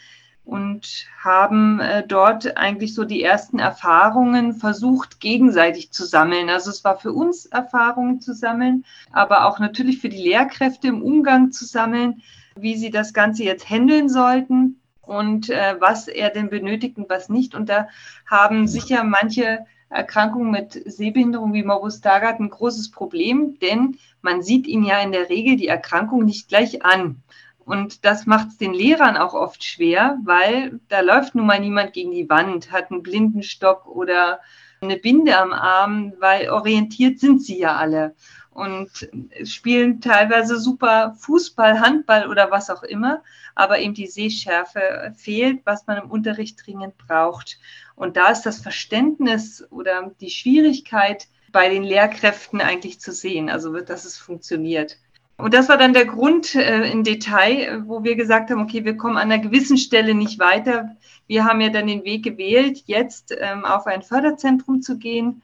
und 0.44 1.08
haben 1.24 1.80
äh, 1.80 2.06
dort 2.06 2.56
eigentlich 2.56 2.94
so 2.94 3.04
die 3.04 3.24
ersten 3.24 3.58
Erfahrungen 3.58 4.54
versucht, 4.54 5.20
gegenseitig 5.20 5.92
zu 5.92 6.06
sammeln. 6.06 6.50
Also 6.50 6.70
es 6.70 6.84
war 6.84 7.00
für 7.00 7.14
uns 7.14 7.48
Erfahrungen 7.48 8.22
zu 8.22 8.34
sammeln, 8.34 8.86
aber 9.12 9.46
auch 9.48 9.58
natürlich 9.58 10.00
für 10.00 10.10
die 10.10 10.22
Lehrkräfte 10.22 10.88
im 10.88 11.02
Umgang 11.02 11.52
zu 11.52 11.66
sammeln, 11.66 12.22
wie 12.56 12.76
sie 12.76 12.92
das 12.92 13.14
Ganze 13.14 13.44
jetzt 13.44 13.70
handeln 13.70 14.08
sollten 14.08 14.80
und 15.02 15.50
äh, 15.50 15.76
was 15.80 16.08
er 16.08 16.30
denn 16.30 16.50
benötigt 16.50 16.98
und 16.98 17.10
was 17.10 17.28
nicht. 17.28 17.56
Und 17.56 17.70
da 17.70 17.88
haben 18.26 18.68
sicher 18.68 19.04
manche 19.04 19.66
Erkrankungen 19.90 20.52
mit 20.52 20.74
Sehbehinderung 20.86 21.54
wie 21.54 21.64
Morbus 21.64 21.98
Stargardt 21.98 22.40
ein 22.40 22.50
großes 22.50 22.92
Problem, 22.92 23.60
denn 23.60 23.98
man 24.22 24.42
sieht 24.42 24.68
ihn 24.68 24.84
ja 24.84 25.00
in 25.00 25.12
der 25.12 25.30
Regel 25.30 25.56
die 25.56 25.68
Erkrankung 25.68 26.26
nicht 26.26 26.48
gleich 26.48 26.84
an. 26.84 27.24
Und 27.60 28.06
das 28.06 28.26
macht 28.26 28.50
es 28.50 28.58
den 28.58 28.74
Lehrern 28.74 29.18
auch 29.18 29.34
oft 29.34 29.64
schwer, 29.64 30.20
weil 30.24 30.80
da 30.88 31.00
läuft 31.00 31.34
nun 31.34 31.48
mal 31.48 31.60
niemand 31.60 31.94
gegen 31.94 32.12
die 32.12 32.30
Wand, 32.30 32.72
hat 32.72 32.92
einen 32.92 33.02
Blindenstock 33.02 33.88
oder 33.88 34.40
eine 34.82 34.98
Binde 34.98 35.38
am 35.38 35.52
Arm, 35.52 36.14
weil 36.20 36.50
orientiert 36.50 37.20
sind 37.20 37.42
sie 37.42 37.58
ja 37.58 37.76
alle 37.76 38.16
und 38.56 39.10
spielen 39.44 40.00
teilweise 40.00 40.58
super 40.58 41.14
Fußball, 41.20 41.82
Handball 41.82 42.30
oder 42.30 42.52
was 42.52 42.70
auch 42.70 42.84
immer, 42.84 43.22
aber 43.54 43.80
eben 43.80 43.94
die 43.94 44.08
Sehschärfe 44.08 45.14
fehlt, 45.18 45.60
was 45.66 45.86
man 45.88 45.98
im 45.98 46.10
Unterricht 46.10 46.66
dringend 46.66 46.98
braucht. 46.98 47.60
Und 47.96 48.16
da 48.16 48.30
ist 48.30 48.44
das 48.44 48.62
Verständnis 48.62 49.68
oder 49.72 50.10
die 50.22 50.30
Schwierigkeit 50.30 51.28
bei 51.52 51.68
den 51.68 51.84
Lehrkräften 51.84 52.62
eigentlich 52.62 53.02
zu 53.02 53.12
sehen, 53.12 53.50
also 53.50 53.78
dass 53.82 54.06
es 54.06 54.18
funktioniert. 54.18 54.98
Und 55.38 55.54
das 55.54 55.68
war 55.68 55.78
dann 55.78 55.94
der 55.94 56.06
Grund 56.06 56.56
äh, 56.56 56.90
im 56.90 57.04
Detail, 57.04 57.84
wo 57.88 58.06
wir 58.06 58.16
gesagt 58.16 58.50
haben, 58.52 58.62
okay, 58.62 58.86
wir 58.86 58.96
kommen 58.96 59.18
an 59.18 59.32
einer 59.32 59.44
gewissen 59.44 59.78
Stelle 59.78 60.16
nicht 60.16 60.40
weiter. 60.40 60.96
Wir 61.28 61.44
haben 61.44 61.60
ja 61.60 61.70
dann 61.70 61.88
den 61.88 62.06
Weg 62.06 62.24
gewählt, 62.24 62.84
jetzt 62.86 63.36
ähm, 63.38 63.66
auf 63.66 63.86
ein 63.86 64.02
Förderzentrum 64.02 64.82
zu 64.82 64.98
gehen 64.98 65.42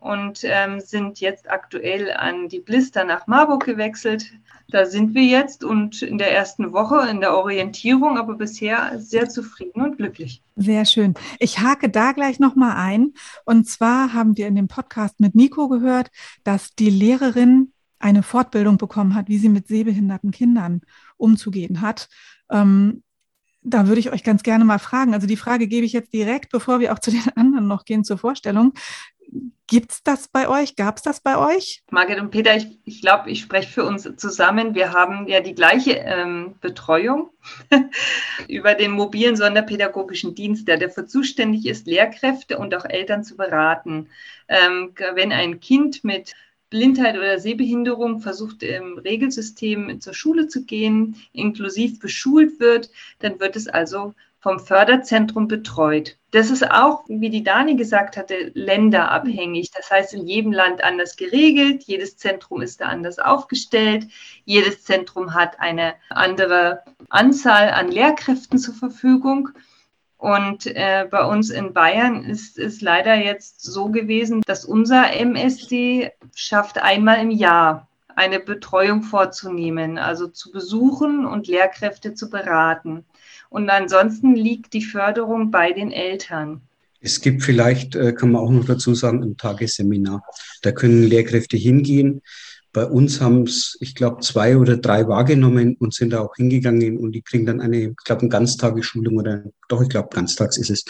und 0.00 0.40
ähm, 0.42 0.80
sind 0.80 1.20
jetzt 1.20 1.50
aktuell 1.50 2.12
an 2.12 2.48
die 2.48 2.60
Blister 2.60 3.04
nach 3.04 3.26
Marburg 3.26 3.64
gewechselt. 3.64 4.32
Da 4.68 4.84
sind 4.84 5.14
wir 5.14 5.24
jetzt 5.24 5.62
und 5.62 6.02
in 6.02 6.18
der 6.18 6.34
ersten 6.34 6.72
Woche 6.72 7.08
in 7.08 7.20
der 7.20 7.36
Orientierung, 7.36 8.18
aber 8.18 8.34
bisher 8.34 8.98
sehr 8.98 9.28
zufrieden 9.28 9.80
und 9.82 9.96
glücklich. 9.96 10.42
Sehr 10.56 10.84
schön. 10.84 11.14
Ich 11.38 11.60
hake 11.60 11.88
da 11.88 12.12
gleich 12.12 12.40
nochmal 12.40 12.76
ein. 12.76 13.12
Und 13.44 13.68
zwar 13.68 14.12
haben 14.12 14.36
wir 14.36 14.48
in 14.48 14.56
dem 14.56 14.68
Podcast 14.68 15.20
mit 15.20 15.34
Nico 15.34 15.68
gehört, 15.68 16.10
dass 16.42 16.74
die 16.74 16.90
Lehrerin 16.90 17.72
eine 17.98 18.22
Fortbildung 18.22 18.76
bekommen 18.76 19.14
hat, 19.14 19.28
wie 19.28 19.38
sie 19.38 19.48
mit 19.48 19.68
sehbehinderten 19.68 20.30
Kindern 20.30 20.82
umzugehen 21.16 21.80
hat. 21.80 22.08
Ähm, 22.50 23.02
da 23.66 23.88
würde 23.88 24.00
ich 24.00 24.12
euch 24.12 24.22
ganz 24.22 24.42
gerne 24.42 24.64
mal 24.64 24.78
fragen. 24.78 25.12
Also 25.12 25.26
die 25.26 25.36
Frage 25.36 25.66
gebe 25.66 25.84
ich 25.84 25.92
jetzt 25.92 26.12
direkt, 26.12 26.50
bevor 26.52 26.80
wir 26.80 26.92
auch 26.92 27.00
zu 27.00 27.10
den 27.10 27.24
anderen 27.36 27.66
noch 27.66 27.84
gehen 27.84 28.04
zur 28.04 28.18
Vorstellung. 28.18 28.72
Gibt 29.66 29.90
es 29.90 30.02
das 30.04 30.28
bei 30.28 30.48
euch? 30.48 30.76
Gab 30.76 30.98
es 30.98 31.02
das 31.02 31.18
bei 31.18 31.36
euch? 31.36 31.82
Margit 31.90 32.20
und 32.20 32.30
Peter, 32.30 32.56
ich, 32.56 32.78
ich 32.84 33.00
glaube, 33.00 33.28
ich 33.28 33.40
spreche 33.40 33.68
für 33.68 33.84
uns 33.84 34.08
zusammen. 34.16 34.76
Wir 34.76 34.92
haben 34.92 35.26
ja 35.26 35.40
die 35.40 35.56
gleiche 35.56 35.94
ähm, 35.94 36.54
Betreuung 36.60 37.30
über 38.48 38.74
den 38.74 38.92
mobilen 38.92 39.34
sonderpädagogischen 39.34 40.36
Dienst, 40.36 40.68
der 40.68 40.78
dafür 40.78 41.08
zuständig 41.08 41.66
ist, 41.66 41.88
Lehrkräfte 41.88 42.58
und 42.58 42.72
auch 42.76 42.84
Eltern 42.84 43.24
zu 43.24 43.36
beraten. 43.36 44.08
Ähm, 44.46 44.94
wenn 45.14 45.32
ein 45.32 45.58
Kind 45.58 46.04
mit 46.04 46.36
Blindheit 46.70 47.16
oder 47.16 47.38
Sehbehinderung 47.38 48.20
versucht 48.20 48.62
im 48.62 48.98
Regelsystem 48.98 50.00
zur 50.00 50.14
Schule 50.14 50.48
zu 50.48 50.64
gehen, 50.64 51.16
inklusiv 51.32 52.00
beschult 52.00 52.58
wird, 52.60 52.90
dann 53.20 53.38
wird 53.38 53.56
es 53.56 53.68
also 53.68 54.14
vom 54.40 54.60
Förderzentrum 54.60 55.48
betreut. 55.48 56.18
Das 56.30 56.50
ist 56.50 56.70
auch, 56.70 57.04
wie 57.08 57.30
die 57.30 57.42
Dani 57.42 57.74
gesagt 57.74 58.16
hatte, 58.16 58.52
länderabhängig. 58.54 59.70
Das 59.72 59.90
heißt, 59.90 60.14
in 60.14 60.26
jedem 60.26 60.52
Land 60.52 60.84
anders 60.84 61.16
geregelt. 61.16 61.82
Jedes 61.84 62.16
Zentrum 62.16 62.62
ist 62.62 62.80
da 62.80 62.84
anders 62.86 63.18
aufgestellt. 63.18 64.06
Jedes 64.44 64.84
Zentrum 64.84 65.34
hat 65.34 65.58
eine 65.58 65.94
andere 66.10 66.82
Anzahl 67.08 67.70
an 67.70 67.90
Lehrkräften 67.90 68.58
zur 68.58 68.74
Verfügung. 68.74 69.48
Und 70.18 70.66
äh, 70.66 71.06
bei 71.10 71.24
uns 71.24 71.50
in 71.50 71.72
Bayern 71.72 72.24
ist 72.24 72.58
es 72.58 72.80
leider 72.80 73.14
jetzt 73.14 73.62
so 73.62 73.88
gewesen, 73.88 74.42
dass 74.46 74.64
unser 74.64 75.12
MSD 75.12 76.10
schafft 76.34 76.78
einmal 76.78 77.20
im 77.20 77.30
Jahr 77.30 77.88
eine 78.14 78.40
Betreuung 78.40 79.02
vorzunehmen, 79.02 79.98
also 79.98 80.26
zu 80.26 80.50
besuchen 80.50 81.26
und 81.26 81.48
Lehrkräfte 81.48 82.14
zu 82.14 82.30
beraten. 82.30 83.04
Und 83.50 83.68
ansonsten 83.68 84.34
liegt 84.34 84.72
die 84.72 84.82
Förderung 84.82 85.50
bei 85.50 85.72
den 85.72 85.92
Eltern. 85.92 86.62
Es 87.00 87.20
gibt 87.20 87.42
vielleicht, 87.42 87.94
äh, 87.94 88.12
kann 88.14 88.32
man 88.32 88.42
auch 88.42 88.50
noch 88.50 88.64
dazu 88.64 88.94
sagen, 88.94 89.22
ein 89.22 89.36
Tagesseminar. 89.36 90.22
Da 90.62 90.72
können 90.72 91.02
Lehrkräfte 91.02 91.58
hingehen, 91.58 92.22
bei 92.76 92.84
uns 92.84 93.22
haben 93.22 93.44
es, 93.44 93.78
ich 93.80 93.94
glaube, 93.94 94.20
zwei 94.20 94.58
oder 94.58 94.76
drei 94.76 95.08
wahrgenommen 95.08 95.76
und 95.80 95.94
sind 95.94 96.12
da 96.12 96.20
auch 96.20 96.36
hingegangen 96.36 96.98
und 96.98 97.12
die 97.12 97.22
kriegen 97.22 97.46
dann 97.46 97.62
eine, 97.62 97.88
ich 97.88 97.96
glaube, 98.04 98.20
eine 98.20 98.28
Ganztagesschulung 98.28 99.16
oder 99.16 99.44
doch, 99.68 99.80
ich 99.80 99.88
glaube, 99.88 100.10
ganztags 100.12 100.58
ist 100.58 100.68
es 100.68 100.84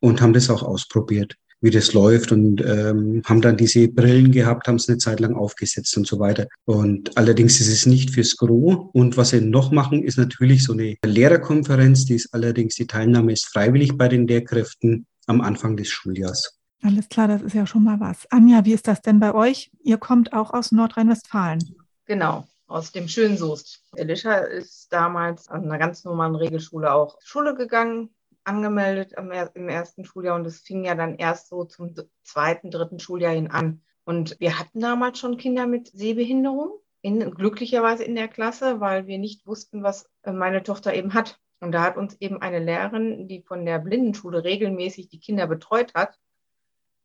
und 0.00 0.22
haben 0.22 0.32
das 0.32 0.48
auch 0.48 0.62
ausprobiert 0.62 1.34
wie 1.60 1.70
das 1.70 1.92
läuft 1.92 2.32
und 2.32 2.64
ähm, 2.64 3.20
haben 3.26 3.42
dann 3.42 3.56
diese 3.56 3.88
Brillen 3.88 4.30
gehabt, 4.30 4.68
haben 4.68 4.76
es 4.76 4.88
eine 4.88 4.98
Zeit 4.98 5.18
lang 5.18 5.34
aufgesetzt 5.34 5.96
und 5.96 6.06
so 6.06 6.20
weiter. 6.20 6.46
Und 6.66 7.18
allerdings 7.18 7.60
ist 7.60 7.66
es 7.66 7.84
nicht 7.84 8.14
fürs 8.14 8.36
Gros. 8.36 8.88
Und 8.92 9.16
was 9.16 9.30
sie 9.30 9.40
noch 9.40 9.72
machen, 9.72 10.04
ist 10.04 10.18
natürlich 10.18 10.62
so 10.62 10.72
eine 10.72 10.94
Lehrerkonferenz, 11.04 12.04
die 12.04 12.14
ist 12.14 12.32
allerdings, 12.32 12.76
die 12.76 12.86
Teilnahme 12.86 13.32
ist 13.32 13.46
freiwillig 13.46 13.98
bei 13.98 14.06
den 14.06 14.28
Lehrkräften 14.28 15.06
am 15.26 15.40
Anfang 15.40 15.76
des 15.76 15.88
Schuljahrs. 15.88 16.57
Alles 16.82 17.08
klar, 17.08 17.28
das 17.28 17.42
ist 17.42 17.54
ja 17.54 17.66
schon 17.66 17.84
mal 17.84 17.98
was. 18.00 18.30
Anja, 18.30 18.64
wie 18.64 18.72
ist 18.72 18.86
das 18.86 19.02
denn 19.02 19.18
bei 19.18 19.34
euch? 19.34 19.70
Ihr 19.80 19.98
kommt 19.98 20.32
auch 20.32 20.52
aus 20.52 20.70
Nordrhein-Westfalen. 20.70 21.76
Genau, 22.04 22.46
aus 22.68 22.92
dem 22.92 23.08
schönen 23.08 23.36
Soest. 23.36 23.82
Elisha 23.96 24.36
ist 24.36 24.92
damals 24.92 25.48
an 25.48 25.64
einer 25.64 25.78
ganz 25.78 26.04
normalen 26.04 26.36
Regelschule 26.36 26.92
auch 26.92 27.18
Schule 27.20 27.54
gegangen, 27.54 28.10
angemeldet 28.44 29.12
im 29.12 29.68
ersten 29.68 30.04
Schuljahr 30.04 30.36
und 30.36 30.46
es 30.46 30.60
fing 30.60 30.84
ja 30.84 30.94
dann 30.94 31.16
erst 31.16 31.48
so 31.48 31.64
zum 31.64 31.94
zweiten, 32.22 32.70
dritten 32.70 32.98
Schuljahr 32.98 33.34
hin 33.34 33.50
an. 33.50 33.82
Und 34.04 34.36
wir 34.40 34.58
hatten 34.58 34.80
damals 34.80 35.18
schon 35.18 35.36
Kinder 35.36 35.66
mit 35.66 35.88
Sehbehinderung, 35.88 36.70
in, 37.02 37.30
glücklicherweise 37.30 38.04
in 38.04 38.14
der 38.14 38.28
Klasse, 38.28 38.80
weil 38.80 39.06
wir 39.06 39.18
nicht 39.18 39.46
wussten, 39.46 39.82
was 39.82 40.08
äh, 40.22 40.32
meine 40.32 40.62
Tochter 40.62 40.94
eben 40.94 41.12
hat. 41.14 41.38
Und 41.60 41.72
da 41.72 41.82
hat 41.82 41.96
uns 41.96 42.16
eben 42.20 42.40
eine 42.40 42.60
Lehrerin, 42.60 43.28
die 43.28 43.42
von 43.42 43.66
der 43.66 43.78
Blindenschule 43.80 44.44
regelmäßig 44.44 45.08
die 45.08 45.20
Kinder 45.20 45.46
betreut 45.46 45.92
hat, 45.94 46.18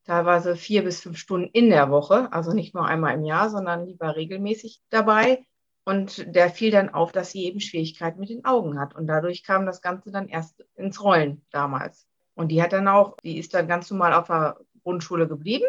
teilweise 0.05 0.55
vier 0.55 0.83
bis 0.83 1.01
fünf 1.01 1.17
Stunden 1.17 1.49
in 1.53 1.69
der 1.69 1.89
Woche, 1.89 2.31
also 2.31 2.53
nicht 2.53 2.73
nur 2.73 2.85
einmal 2.85 3.13
im 3.13 3.25
Jahr, 3.25 3.49
sondern 3.49 3.85
lieber 3.85 4.15
regelmäßig 4.15 4.81
dabei. 4.89 5.45
Und 5.85 6.33
der 6.33 6.49
fiel 6.49 6.71
dann 6.71 6.93
auf, 6.93 7.11
dass 7.11 7.31
sie 7.31 7.45
eben 7.45 7.59
Schwierigkeiten 7.59 8.19
mit 8.19 8.29
den 8.29 8.45
Augen 8.45 8.79
hat. 8.79 8.95
Und 8.95 9.07
dadurch 9.07 9.43
kam 9.43 9.65
das 9.65 9.81
Ganze 9.81 10.11
dann 10.11 10.29
erst 10.29 10.63
ins 10.75 11.03
Rollen 11.03 11.45
damals. 11.51 12.07
Und 12.35 12.49
die 12.49 12.63
hat 12.63 12.73
dann 12.73 12.87
auch, 12.87 13.17
die 13.23 13.37
ist 13.37 13.53
dann 13.53 13.67
ganz 13.67 13.91
normal 13.91 14.13
auf 14.13 14.27
der 14.27 14.57
Grundschule 14.83 15.27
geblieben 15.27 15.65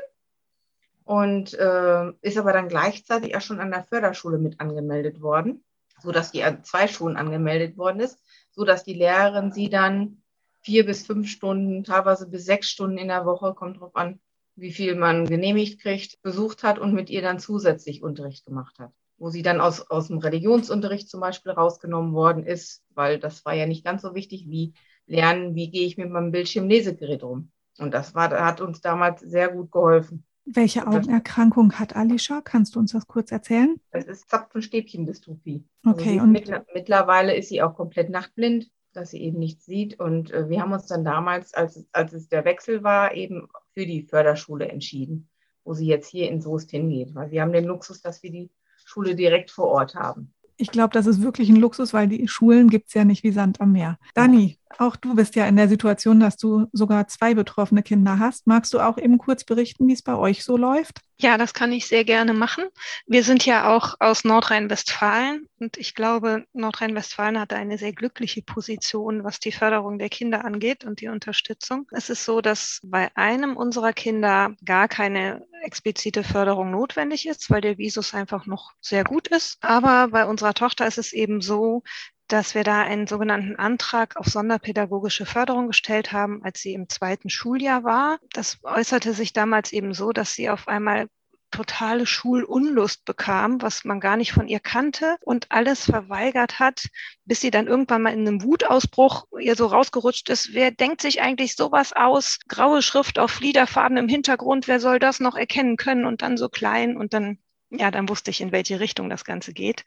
und 1.05 1.55
äh, 1.55 2.12
ist 2.23 2.38
aber 2.38 2.53
dann 2.53 2.69
gleichzeitig 2.69 3.37
auch 3.37 3.41
schon 3.41 3.61
an 3.61 3.71
der 3.71 3.85
Förderschule 3.85 4.38
mit 4.38 4.61
angemeldet 4.61 5.21
worden, 5.21 5.64
sodass 6.00 6.33
die 6.33 6.43
an 6.43 6.64
zwei 6.64 6.88
Schulen 6.88 7.17
angemeldet 7.17 7.76
worden 7.76 8.00
ist, 8.00 8.19
sodass 8.50 8.85
die 8.85 8.95
Lehrerin 8.95 9.53
sie 9.53 9.69
dann 9.69 10.23
vier 10.62 10.87
bis 10.87 11.07
fünf 11.07 11.29
Stunden, 11.29 11.85
teilweise 11.85 12.26
bis 12.26 12.47
sechs 12.47 12.71
Stunden 12.71 12.97
in 12.97 13.09
der 13.09 13.26
Woche, 13.26 13.53
kommt 13.55 13.81
drauf 13.81 13.95
an, 13.95 14.19
wie 14.57 14.73
viel 14.73 14.95
man 14.95 15.27
genehmigt 15.27 15.81
kriegt, 15.81 16.21
besucht 16.23 16.63
hat 16.63 16.79
und 16.79 16.95
mit 16.95 17.11
ihr 17.11 17.23
dann 17.23 17.39
zusätzlich 17.39 18.03
Unterricht 18.03 18.45
gemacht 18.45 18.79
hat. 18.79 18.93
Wo 19.17 19.31
sie 19.31 19.43
dann 19.43 19.61
aus, 19.61 19.81
aus 19.91 20.09
dem 20.09 20.19
Religionsunterricht 20.19 21.09
zum 21.09 21.21
Beispiel 21.21 21.53
rausgenommen 21.53 22.13
worden 22.15 22.45
ist, 22.45 22.83
weil 22.95 23.19
das 23.19 23.45
war 23.45 23.55
ja 23.55 23.67
nicht 23.67 23.85
ganz 23.85 24.03
so 24.03 24.15
wichtig 24.15 24.47
wie 24.49 24.75
lernen, 25.07 25.55
wie 25.55 25.71
gehe 25.71 25.87
ich 25.87 25.97
mit 25.97 26.11
meinem 26.11 26.33
Bildschirmlesegerät 26.33 27.23
um. 27.23 27.51
Und 27.79 27.93
das 27.93 28.15
war, 28.15 28.31
hat 28.31 28.61
uns 28.61 28.81
damals 28.81 29.21
sehr 29.21 29.49
gut 29.49 29.71
geholfen. 29.71 30.25
Welche 30.47 30.87
Augenerkrankung 30.87 31.73
hat 31.73 31.97
Alicia? 31.97 32.43
Kannst 32.43 32.75
du 32.75 32.79
uns 32.79 32.93
das 32.93 33.07
kurz 33.07 33.33
erzählen? 33.33 33.81
Es 33.91 34.05
ist 34.05 34.29
Zapfenstäbchendystrophie. 34.29 35.65
Okay. 35.87 36.21
Also 36.21 36.23
und 36.23 36.33
mittlerweile 36.75 37.35
ist 37.35 37.49
sie 37.49 37.63
auch 37.63 37.75
komplett 37.75 38.11
nachtblind 38.11 38.69
dass 38.95 39.11
sie 39.11 39.23
eben 39.23 39.39
nichts 39.39 39.67
sieht. 39.67 40.01
Und 40.01 40.31
äh, 40.31 40.49
wir 40.49 40.61
haben 40.61 40.73
uns 40.73 40.87
dann 40.87 41.05
damals, 41.05 41.53
als, 41.55 41.87
als 41.93 42.13
es 42.13 42.29
der 42.29 42.45
Wechsel 42.45 42.83
war, 42.83 43.15
eben 43.15 43.49
für 43.75 43.87
die 43.87 44.02
Förderschule 44.02 44.69
entschieden, 44.69 45.28
wo 45.64 45.75
sie 45.75 45.87
jetzt 45.87 46.09
hier 46.09 46.31
in 46.31 46.40
Soest 46.40 46.71
hingeht. 46.71 47.14
Weil 47.14 47.31
wir 47.31 47.43
haben 47.43 47.52
den 47.52 47.64
Luxus, 47.64 48.00
dass 48.00 48.23
wir 48.23 48.31
die 48.31 48.50
Schule 48.85 49.14
direkt 49.14 49.50
vor 49.50 49.66
Ort 49.66 49.95
haben. 49.95 50.33
Ich 50.57 50.71
glaube, 50.71 50.93
das 50.93 51.07
ist 51.07 51.21
wirklich 51.21 51.49
ein 51.49 51.57
Luxus, 51.57 51.93
weil 51.93 52.07
die 52.07 52.28
Schulen 52.28 52.71
gibt 52.71 52.87
es 52.88 52.95
ja 52.95 53.04
nicht 53.04 53.25
wie 53.25 53.33
Sand 53.33 53.61
am 53.61 53.73
Meer. 53.73 53.99
Dani, 54.14 54.59
auch 54.78 54.95
du 54.95 55.16
bist 55.16 55.35
ja 55.35 55.47
in 55.47 55.57
der 55.57 55.69
Situation, 55.69 56.21
dass 56.21 56.37
du 56.37 56.66
sogar 56.73 57.09
zwei 57.09 57.35
betroffene 57.35 57.83
Kinder 57.83 58.21
hast. 58.21 58.47
Magst 58.47 58.73
du 58.73 58.78
auch 58.78 58.97
eben 58.97 59.19
kurz 59.19 59.43
berichten, 59.43 59.88
wie 59.88 59.95
es 59.95 60.02
bei 60.02 60.14
euch 60.14 60.45
so 60.45 60.57
läuft? 60.57 61.00
Ja, 61.25 61.38
das 61.38 61.54
kann 61.54 61.73
ich 61.73 61.87
sehr 61.87 62.04
gerne 62.04 62.35
machen. 62.35 62.64
Wir 63.07 63.25
sind 63.25 63.47
ja 63.47 63.75
auch 63.75 63.95
aus 63.99 64.25
Nordrhein-Westfalen 64.25 65.49
und 65.59 65.78
ich 65.78 65.95
glaube, 65.95 66.45
Nordrhein-Westfalen 66.52 67.40
hat 67.40 67.54
eine 67.54 67.78
sehr 67.78 67.95
glückliche 67.95 68.43
Position, 68.43 69.25
was 69.25 69.40
die 69.40 69.50
Förderung 69.50 69.99
der 69.99 70.11
Kinder 70.11 70.45
angeht 70.45 70.85
und 70.85 71.00
die 71.00 71.09
Unterstützung. 71.09 71.88
Es 71.93 72.11
ist 72.11 72.26
so, 72.26 72.43
dass 72.43 72.81
bei 72.85 73.11
einem 73.16 73.57
unserer 73.57 73.95
Kinder 73.95 74.54
gar 74.66 74.87
keine 74.87 75.47
explizite 75.62 76.25
Förderung 76.25 76.71
notwendig 76.71 77.26
ist, 77.26 77.49
weil 77.49 77.62
der 77.62 77.78
Visus 77.78 78.12
einfach 78.12 78.45
noch 78.45 78.73
sehr 78.83 79.02
gut 79.02 79.28
ist. 79.28 79.57
Aber 79.62 80.09
bei 80.09 80.26
unserer 80.26 80.52
Tochter 80.52 80.87
ist 80.87 80.99
es 80.99 81.14
eben 81.14 81.40
so, 81.40 81.83
dass 82.28 82.54
wir 82.54 82.64
da 82.64 82.83
einen 82.83 83.07
sogenannten 83.07 83.57
Antrag 83.57 84.16
auf 84.16 84.26
sonderpädagogische 84.26 85.26
Förderung 85.26 85.69
gestellt 85.69 86.12
haben, 86.12 86.43
als 86.43 86.61
sie 86.61 86.73
im 86.73 86.88
zweiten 86.88 87.31
Schuljahr 87.31 87.85
war. 87.85 88.19
Das 88.33 88.59
äußerte 88.62 89.12
sich 89.12 89.33
damals 89.33 89.73
eben 89.73 89.95
so, 89.95 90.12
dass 90.12 90.35
sie 90.35 90.49
auf 90.49 90.69
einmal 90.69 91.09
totale 91.54 92.04
Schulunlust 92.04 93.04
bekam, 93.04 93.62
was 93.62 93.85
man 93.85 94.00
gar 94.00 94.16
nicht 94.16 94.33
von 94.33 94.49
ihr 94.49 94.59
kannte 94.59 95.16
und 95.21 95.47
alles 95.50 95.85
verweigert 95.85 96.59
hat, 96.59 96.87
bis 97.25 97.40
sie 97.40 97.52
dann 97.52 97.69
irgendwann 97.69 98.02
mal 98.02 98.12
in 98.12 98.26
einem 98.26 98.43
Wutausbruch 98.43 99.26
ihr 99.38 99.54
so 99.54 99.66
rausgerutscht 99.66 100.28
ist. 100.31 100.52
Wer 100.52 100.73
denkt 100.73 101.00
sich 101.00 101.23
eigentlich 101.23 101.54
sowas 101.54 101.93
aus? 101.93 102.40
Graue 102.49 102.83
Schrift 102.83 103.21
auf 103.21 103.31
Fliederfarben 103.31 103.97
im 103.97 104.09
Hintergrund, 104.09 104.66
wer 104.66 104.81
soll 104.81 104.99
das 104.99 105.21
noch 105.21 105.37
erkennen 105.37 105.76
können? 105.76 106.07
Und 106.07 106.23
dann 106.23 106.37
so 106.37 106.49
klein 106.49 106.97
und 106.97 107.14
dann, 107.14 107.38
ja, 107.71 107.93
dann 107.93 108.09
wusste 108.09 108.33
ich, 108.33 108.40
in 108.40 108.50
welche 108.50 108.81
Richtung 108.81 109.09
das 109.09 109.25
Ganze 109.25 109.52
geht. 109.52 109.85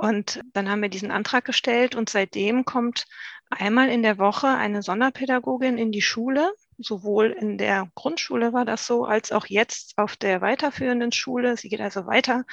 Und 0.00 0.40
dann 0.52 0.70
haben 0.70 0.82
wir 0.82 0.88
diesen 0.88 1.10
Antrag 1.10 1.44
gestellt 1.44 1.94
und 1.94 2.08
seitdem 2.08 2.64
kommt 2.64 3.06
einmal 3.50 3.88
in 3.88 4.02
der 4.02 4.18
Woche 4.18 4.48
eine 4.48 4.82
Sonderpädagogin 4.82 5.78
in 5.78 5.92
die 5.92 6.02
Schule. 6.02 6.52
Sowohl 6.78 7.30
in 7.30 7.58
der 7.58 7.90
Grundschule 7.96 8.52
war 8.52 8.64
das 8.64 8.86
so, 8.86 9.04
als 9.04 9.32
auch 9.32 9.46
jetzt 9.46 9.98
auf 9.98 10.16
der 10.16 10.40
weiterführenden 10.40 11.10
Schule. 11.10 11.56
Sie 11.56 11.68
geht 11.68 11.80
also 11.80 12.06
weiter 12.06 12.44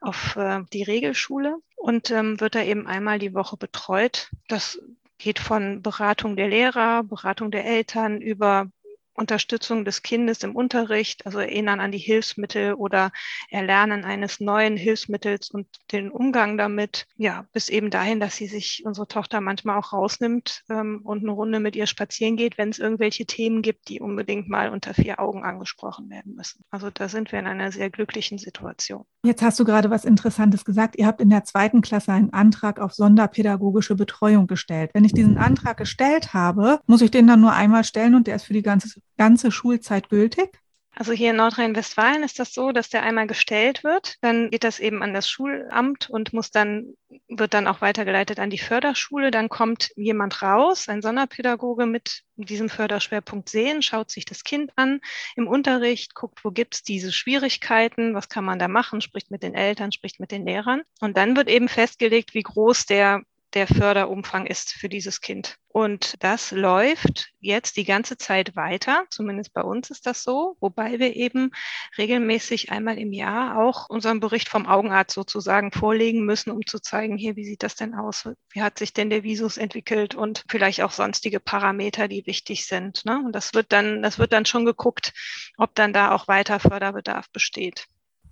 auf 0.00 0.36
äh, 0.36 0.62
die 0.72 0.82
Regelschule 0.82 1.56
und 1.76 2.10
ähm, 2.10 2.40
wird 2.40 2.54
da 2.54 2.62
eben 2.62 2.86
einmal 2.86 3.18
die 3.18 3.34
Woche 3.34 3.58
betreut. 3.58 4.30
Das 4.48 4.80
geht 5.18 5.38
von 5.38 5.82
Beratung 5.82 6.36
der 6.36 6.48
Lehrer, 6.48 7.02
Beratung 7.02 7.50
der 7.50 7.66
Eltern 7.66 8.20
über 8.20 8.70
Unterstützung 9.16 9.84
des 9.84 10.02
Kindes 10.02 10.42
im 10.42 10.54
Unterricht, 10.54 11.26
also 11.26 11.38
Erinnern 11.38 11.80
an 11.80 11.92
die 11.92 11.98
Hilfsmittel 11.98 12.74
oder 12.74 13.12
Erlernen 13.50 14.04
eines 14.04 14.40
neuen 14.40 14.76
Hilfsmittels 14.76 15.50
und 15.50 15.66
den 15.92 16.10
Umgang 16.10 16.58
damit, 16.58 17.06
ja, 17.16 17.46
bis 17.52 17.68
eben 17.68 17.90
dahin, 17.90 18.20
dass 18.20 18.36
sie 18.36 18.46
sich 18.46 18.82
unsere 18.84 19.08
Tochter 19.08 19.40
manchmal 19.40 19.78
auch 19.78 19.92
rausnimmt 19.92 20.64
ähm, 20.68 21.00
und 21.04 21.22
eine 21.22 21.32
Runde 21.32 21.60
mit 21.60 21.76
ihr 21.76 21.86
spazieren 21.86 22.36
geht, 22.36 22.58
wenn 22.58 22.70
es 22.70 22.78
irgendwelche 22.78 23.26
Themen 23.26 23.62
gibt, 23.62 23.88
die 23.88 24.00
unbedingt 24.00 24.48
mal 24.48 24.70
unter 24.70 24.94
vier 24.94 25.20
Augen 25.20 25.44
angesprochen 25.44 26.10
werden 26.10 26.34
müssen. 26.34 26.64
Also 26.70 26.90
da 26.90 27.08
sind 27.08 27.32
wir 27.32 27.38
in 27.38 27.46
einer 27.46 27.72
sehr 27.72 27.90
glücklichen 27.90 28.38
Situation. 28.38 29.04
Jetzt 29.24 29.42
hast 29.42 29.58
du 29.58 29.64
gerade 29.64 29.90
was 29.90 30.04
Interessantes 30.04 30.64
gesagt. 30.64 30.96
Ihr 30.96 31.06
habt 31.06 31.20
in 31.20 31.30
der 31.30 31.44
zweiten 31.44 31.80
Klasse 31.80 32.12
einen 32.12 32.32
Antrag 32.32 32.78
auf 32.78 32.92
sonderpädagogische 32.94 33.96
Betreuung 33.96 34.46
gestellt. 34.46 34.90
Wenn 34.94 35.04
ich 35.04 35.12
diesen 35.12 35.36
Antrag 35.36 35.76
gestellt 35.78 36.32
habe, 36.32 36.80
muss 36.86 37.02
ich 37.02 37.10
den 37.10 37.26
dann 37.26 37.40
nur 37.40 37.52
einmal 37.52 37.82
stellen 37.84 38.14
und 38.14 38.26
der 38.26 38.36
ist 38.36 38.44
für 38.44 38.52
die 38.52 38.62
ganze 38.62 38.88
ganze 39.16 39.50
Schulzeit 39.50 40.08
gültig? 40.08 40.60
Also 40.98 41.12
hier 41.12 41.30
in 41.30 41.36
Nordrhein-Westfalen 41.36 42.22
ist 42.22 42.38
das 42.38 42.54
so, 42.54 42.72
dass 42.72 42.88
der 42.88 43.02
einmal 43.02 43.26
gestellt 43.26 43.84
wird, 43.84 44.16
dann 44.22 44.50
geht 44.50 44.64
das 44.64 44.80
eben 44.80 45.02
an 45.02 45.12
das 45.12 45.28
Schulamt 45.28 46.08
und 46.08 46.32
muss 46.32 46.50
dann, 46.50 46.94
wird 47.28 47.52
dann 47.52 47.66
auch 47.66 47.82
weitergeleitet 47.82 48.38
an 48.40 48.48
die 48.48 48.56
Förderschule. 48.56 49.30
Dann 49.30 49.50
kommt 49.50 49.90
jemand 49.94 50.40
raus, 50.40 50.88
ein 50.88 51.02
Sonderpädagoge 51.02 51.84
mit 51.84 52.22
diesem 52.36 52.70
Förderschwerpunkt 52.70 53.50
sehen, 53.50 53.82
schaut 53.82 54.10
sich 54.10 54.24
das 54.24 54.42
Kind 54.42 54.72
an 54.76 55.00
im 55.36 55.48
Unterricht, 55.48 56.14
guckt, 56.14 56.42
wo 56.46 56.50
gibt's 56.50 56.82
diese 56.82 57.12
Schwierigkeiten, 57.12 58.14
was 58.14 58.30
kann 58.30 58.46
man 58.46 58.58
da 58.58 58.66
machen, 58.66 59.02
spricht 59.02 59.30
mit 59.30 59.42
den 59.42 59.54
Eltern, 59.54 59.92
spricht 59.92 60.18
mit 60.18 60.30
den 60.30 60.46
Lehrern. 60.46 60.80
Und 61.00 61.18
dann 61.18 61.36
wird 61.36 61.50
eben 61.50 61.68
festgelegt, 61.68 62.32
wie 62.32 62.42
groß 62.42 62.86
der 62.86 63.20
der 63.56 63.66
Förderumfang 63.66 64.44
ist 64.44 64.72
für 64.72 64.90
dieses 64.90 65.22
Kind. 65.22 65.56
Und 65.68 66.22
das 66.22 66.50
läuft 66.50 67.32
jetzt 67.40 67.78
die 67.78 67.84
ganze 67.84 68.18
Zeit 68.18 68.54
weiter. 68.54 69.04
Zumindest 69.08 69.54
bei 69.54 69.62
uns 69.62 69.88
ist 69.88 70.06
das 70.06 70.22
so, 70.22 70.58
wobei 70.60 70.98
wir 70.98 71.16
eben 71.16 71.52
regelmäßig 71.96 72.70
einmal 72.70 72.98
im 72.98 73.14
Jahr 73.14 73.58
auch 73.58 73.88
unseren 73.88 74.20
Bericht 74.20 74.50
vom 74.50 74.66
Augenarzt 74.66 75.14
sozusagen 75.14 75.72
vorlegen 75.72 76.26
müssen, 76.26 76.50
um 76.50 76.66
zu 76.66 76.80
zeigen, 76.80 77.16
hier, 77.16 77.34
wie 77.36 77.46
sieht 77.46 77.62
das 77.62 77.76
denn 77.76 77.94
aus? 77.94 78.28
Wie 78.52 78.60
hat 78.60 78.78
sich 78.78 78.92
denn 78.92 79.08
der 79.08 79.22
Visus 79.22 79.56
entwickelt 79.56 80.14
und 80.14 80.44
vielleicht 80.50 80.82
auch 80.82 80.92
sonstige 80.92 81.40
Parameter, 81.40 82.08
die 82.08 82.26
wichtig 82.26 82.66
sind. 82.66 83.06
Ne? 83.06 83.22
Und 83.24 83.32
das 83.32 83.54
wird 83.54 83.72
dann, 83.72 84.02
das 84.02 84.18
wird 84.18 84.34
dann 84.34 84.44
schon 84.44 84.66
geguckt, 84.66 85.14
ob 85.56 85.74
dann 85.74 85.94
da 85.94 86.14
auch 86.14 86.28
weiter 86.28 86.60
Förderbedarf 86.60 87.30
besteht. 87.30 87.86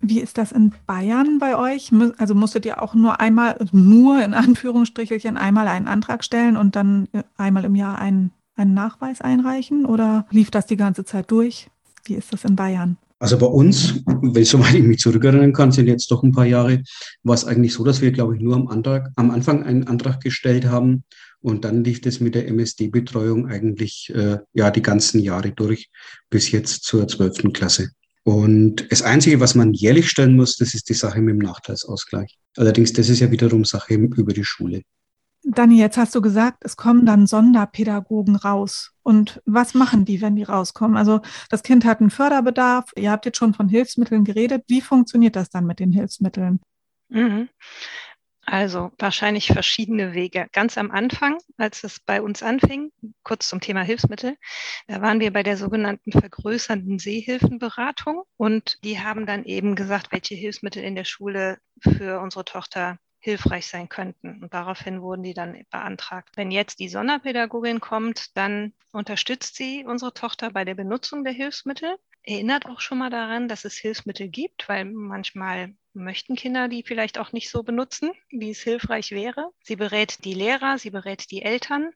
Wie 0.06 0.20
ist 0.20 0.36
das 0.36 0.52
in 0.52 0.72
Bayern 0.86 1.38
bei 1.38 1.56
euch? 1.56 1.90
Also 2.18 2.34
musstet 2.34 2.66
ihr 2.66 2.82
auch 2.82 2.94
nur 2.94 3.20
einmal, 3.20 3.56
nur 3.72 4.22
in 4.22 4.34
Anführungsstrichelchen, 4.34 5.38
einmal 5.38 5.66
einen 5.66 5.88
Antrag 5.88 6.24
stellen 6.24 6.58
und 6.58 6.76
dann 6.76 7.08
äh, 7.12 7.22
einmal 7.38 7.64
im 7.64 7.74
Jahr 7.74 7.98
einen, 7.98 8.30
einen 8.54 8.74
Nachweis 8.74 9.22
einreichen? 9.22 9.86
Oder 9.86 10.26
lief 10.30 10.50
das 10.50 10.66
die 10.66 10.76
ganze 10.76 11.06
Zeit 11.06 11.30
durch? 11.30 11.70
Wie 12.04 12.14
ist 12.14 12.34
das 12.34 12.44
in 12.44 12.54
Bayern? 12.54 12.98
Also 13.18 13.38
bei 13.38 13.46
uns, 13.46 14.02
wenn 14.04 14.44
soweit 14.44 14.74
ich 14.74 14.82
mich 14.84 14.98
zurückerinnern 14.98 15.54
kann, 15.54 15.72
sind 15.72 15.86
jetzt 15.86 16.10
doch 16.10 16.22
ein 16.22 16.32
paar 16.32 16.44
Jahre, 16.44 16.82
war 17.22 17.34
es 17.34 17.46
eigentlich 17.46 17.72
so, 17.72 17.82
dass 17.82 18.02
wir, 18.02 18.12
glaube 18.12 18.36
ich, 18.36 18.42
nur 18.42 18.56
am, 18.56 18.68
Antrag, 18.68 19.10
am 19.16 19.30
Anfang 19.30 19.62
einen 19.62 19.86
Antrag 19.86 20.20
gestellt 20.20 20.66
haben 20.66 21.04
und 21.40 21.64
dann 21.64 21.82
lief 21.82 22.02
das 22.02 22.20
mit 22.20 22.34
der 22.34 22.46
MSD-Betreuung 22.48 23.48
eigentlich 23.48 24.12
äh, 24.14 24.38
ja 24.52 24.70
die 24.70 24.82
ganzen 24.82 25.20
Jahre 25.20 25.52
durch 25.52 25.88
bis 26.28 26.50
jetzt 26.50 26.84
zur 26.84 27.08
zwölften 27.08 27.54
Klasse. 27.54 27.92
Und 28.24 28.90
das 28.90 29.02
Einzige, 29.02 29.38
was 29.38 29.54
man 29.54 29.74
jährlich 29.74 30.08
stellen 30.08 30.34
muss, 30.34 30.56
das 30.56 30.74
ist 30.74 30.88
die 30.88 30.94
Sache 30.94 31.20
mit 31.20 31.34
dem 31.34 31.38
Nachteilsausgleich. 31.38 32.38
Allerdings, 32.56 32.92
das 32.92 33.10
ist 33.10 33.20
ja 33.20 33.30
wiederum 33.30 33.64
Sache 33.64 33.94
über 33.94 34.32
die 34.32 34.44
Schule. 34.44 34.82
Dani, 35.46 35.78
jetzt 35.78 35.98
hast 35.98 36.14
du 36.14 36.22
gesagt, 36.22 36.64
es 36.64 36.76
kommen 36.76 37.04
dann 37.04 37.26
Sonderpädagogen 37.26 38.36
raus. 38.36 38.92
Und 39.02 39.42
was 39.44 39.74
machen 39.74 40.06
die, 40.06 40.22
wenn 40.22 40.36
die 40.36 40.42
rauskommen? 40.42 40.96
Also 40.96 41.20
das 41.50 41.62
Kind 41.62 41.84
hat 41.84 42.00
einen 42.00 42.08
Förderbedarf. 42.08 42.90
Ihr 42.96 43.10
habt 43.10 43.26
jetzt 43.26 43.36
schon 43.36 43.52
von 43.52 43.68
Hilfsmitteln 43.68 44.24
geredet. 44.24 44.64
Wie 44.68 44.80
funktioniert 44.80 45.36
das 45.36 45.50
dann 45.50 45.66
mit 45.66 45.80
den 45.80 45.92
Hilfsmitteln? 45.92 46.60
Mhm. 47.10 47.50
Also 48.46 48.92
wahrscheinlich 48.98 49.46
verschiedene 49.46 50.12
Wege. 50.14 50.48
Ganz 50.52 50.76
am 50.76 50.90
Anfang, 50.90 51.38
als 51.56 51.82
es 51.84 52.00
bei 52.00 52.20
uns 52.20 52.42
anfing, 52.42 52.92
kurz 53.22 53.48
zum 53.48 53.60
Thema 53.60 53.82
Hilfsmittel, 53.82 54.36
da 54.86 55.00
waren 55.00 55.20
wir 55.20 55.32
bei 55.32 55.42
der 55.42 55.56
sogenannten 55.56 56.12
vergrößernden 56.12 56.98
Sehhilfenberatung 56.98 58.22
und 58.36 58.78
die 58.84 59.00
haben 59.00 59.26
dann 59.26 59.44
eben 59.44 59.74
gesagt, 59.74 60.12
welche 60.12 60.34
Hilfsmittel 60.34 60.82
in 60.82 60.94
der 60.94 61.04
Schule 61.04 61.58
für 61.80 62.20
unsere 62.20 62.44
Tochter 62.44 62.98
hilfreich 63.18 63.66
sein 63.66 63.88
könnten. 63.88 64.42
Und 64.42 64.52
daraufhin 64.52 65.00
wurden 65.00 65.22
die 65.22 65.32
dann 65.32 65.64
beantragt. 65.70 66.36
Wenn 66.36 66.50
jetzt 66.50 66.78
die 66.78 66.90
Sonderpädagogin 66.90 67.80
kommt, 67.80 68.36
dann 68.36 68.74
unterstützt 68.92 69.56
sie 69.56 69.84
unsere 69.86 70.12
Tochter 70.12 70.50
bei 70.50 70.66
der 70.66 70.74
Benutzung 70.74 71.24
der 71.24 71.32
Hilfsmittel, 71.32 71.96
erinnert 72.22 72.66
auch 72.66 72.80
schon 72.80 72.98
mal 72.98 73.10
daran, 73.10 73.48
dass 73.48 73.64
es 73.64 73.76
Hilfsmittel 73.76 74.28
gibt, 74.28 74.68
weil 74.68 74.84
manchmal 74.84 75.74
möchten 75.94 76.36
Kinder 76.36 76.68
die 76.68 76.82
vielleicht 76.82 77.18
auch 77.18 77.32
nicht 77.32 77.50
so 77.50 77.62
benutzen, 77.62 78.10
wie 78.30 78.50
es 78.50 78.60
hilfreich 78.60 79.12
wäre. 79.12 79.50
Sie 79.62 79.76
berät 79.76 80.24
die 80.24 80.34
Lehrer, 80.34 80.78
sie 80.78 80.90
berät 80.90 81.30
die 81.30 81.42
Eltern. 81.42 81.90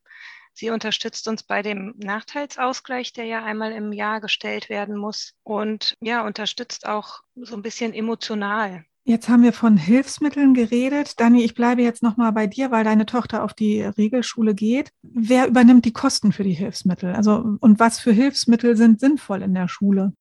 Sie 0.55 0.71
unterstützt 0.71 1.29
uns 1.29 1.43
bei 1.45 1.63
dem 1.63 1.95
Nachteilsausgleich, 1.99 3.13
der 3.13 3.27
ja 3.27 3.45
einmal 3.45 3.73
im 3.73 3.93
Jahr 3.93 4.21
gestellt 4.21 4.69
werden 4.69 4.97
muss 4.97 5.35
und 5.45 5.95
ja, 6.01 6.27
unterstützt 6.27 6.87
auch 6.87 7.21
so 7.37 7.55
ein 7.55 7.63
bisschen 7.63 7.95
emotional. 7.95 8.85
Jetzt 9.05 9.31
haben 9.31 9.43
wir 9.43 9.55
von 9.55 9.79
Hilfsmitteln 9.79 10.53
geredet. 10.53 11.19
Dani, 11.19 11.43
ich 11.43 11.55
bleibe 11.55 11.81
jetzt 11.81 12.03
nochmal 12.03 12.31
bei 12.33 12.47
dir, 12.47 12.71
weil 12.71 12.85
deine 12.85 13.07
Tochter 13.07 13.43
auf 13.43 13.55
die 13.55 13.81
Regelschule 13.81 14.55
geht. 14.55 14.91
Wer 15.03 15.47
übernimmt 15.47 15.87
die 15.87 15.95
Kosten 15.95 16.31
für 16.31 16.45
die 16.45 16.53
Hilfsmittel? 16.53 17.15
Also, 17.15 17.57
und 17.61 17.81
was 17.81 18.01
für 18.01 18.13
Hilfsmittel 18.13 18.77
sind 18.77 19.01
sinnvoll 19.01 19.41
in 19.41 19.55
der 19.55 19.67
Schule? 19.67 20.13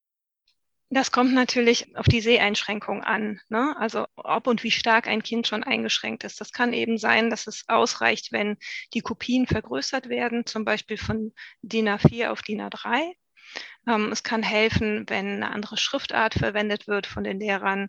Das 0.90 1.12
kommt 1.12 1.34
natürlich 1.34 1.94
auf 1.96 2.06
die 2.06 2.22
Seheinschränkung 2.22 3.04
an. 3.04 3.40
Ne? 3.50 3.76
Also 3.78 4.06
ob 4.16 4.46
und 4.46 4.62
wie 4.62 4.70
stark 4.70 5.06
ein 5.06 5.22
Kind 5.22 5.46
schon 5.46 5.62
eingeschränkt 5.62 6.24
ist. 6.24 6.40
Das 6.40 6.52
kann 6.52 6.72
eben 6.72 6.96
sein, 6.96 7.28
dass 7.28 7.46
es 7.46 7.68
ausreicht, 7.68 8.32
wenn 8.32 8.56
die 8.94 9.02
Kopien 9.02 9.46
vergrößert 9.46 10.08
werden, 10.08 10.46
zum 10.46 10.64
Beispiel 10.64 10.96
von 10.96 11.34
DIN 11.60 11.88
A4 11.88 12.30
auf 12.30 12.40
DIN 12.40 12.62
A3. 12.62 13.12
Ähm, 13.86 14.12
es 14.12 14.22
kann 14.22 14.42
helfen, 14.42 15.04
wenn 15.08 15.26
eine 15.26 15.50
andere 15.50 15.76
Schriftart 15.76 16.34
verwendet 16.34 16.88
wird 16.88 17.06
von 17.06 17.22
den 17.24 17.38
Lehrern. 17.38 17.88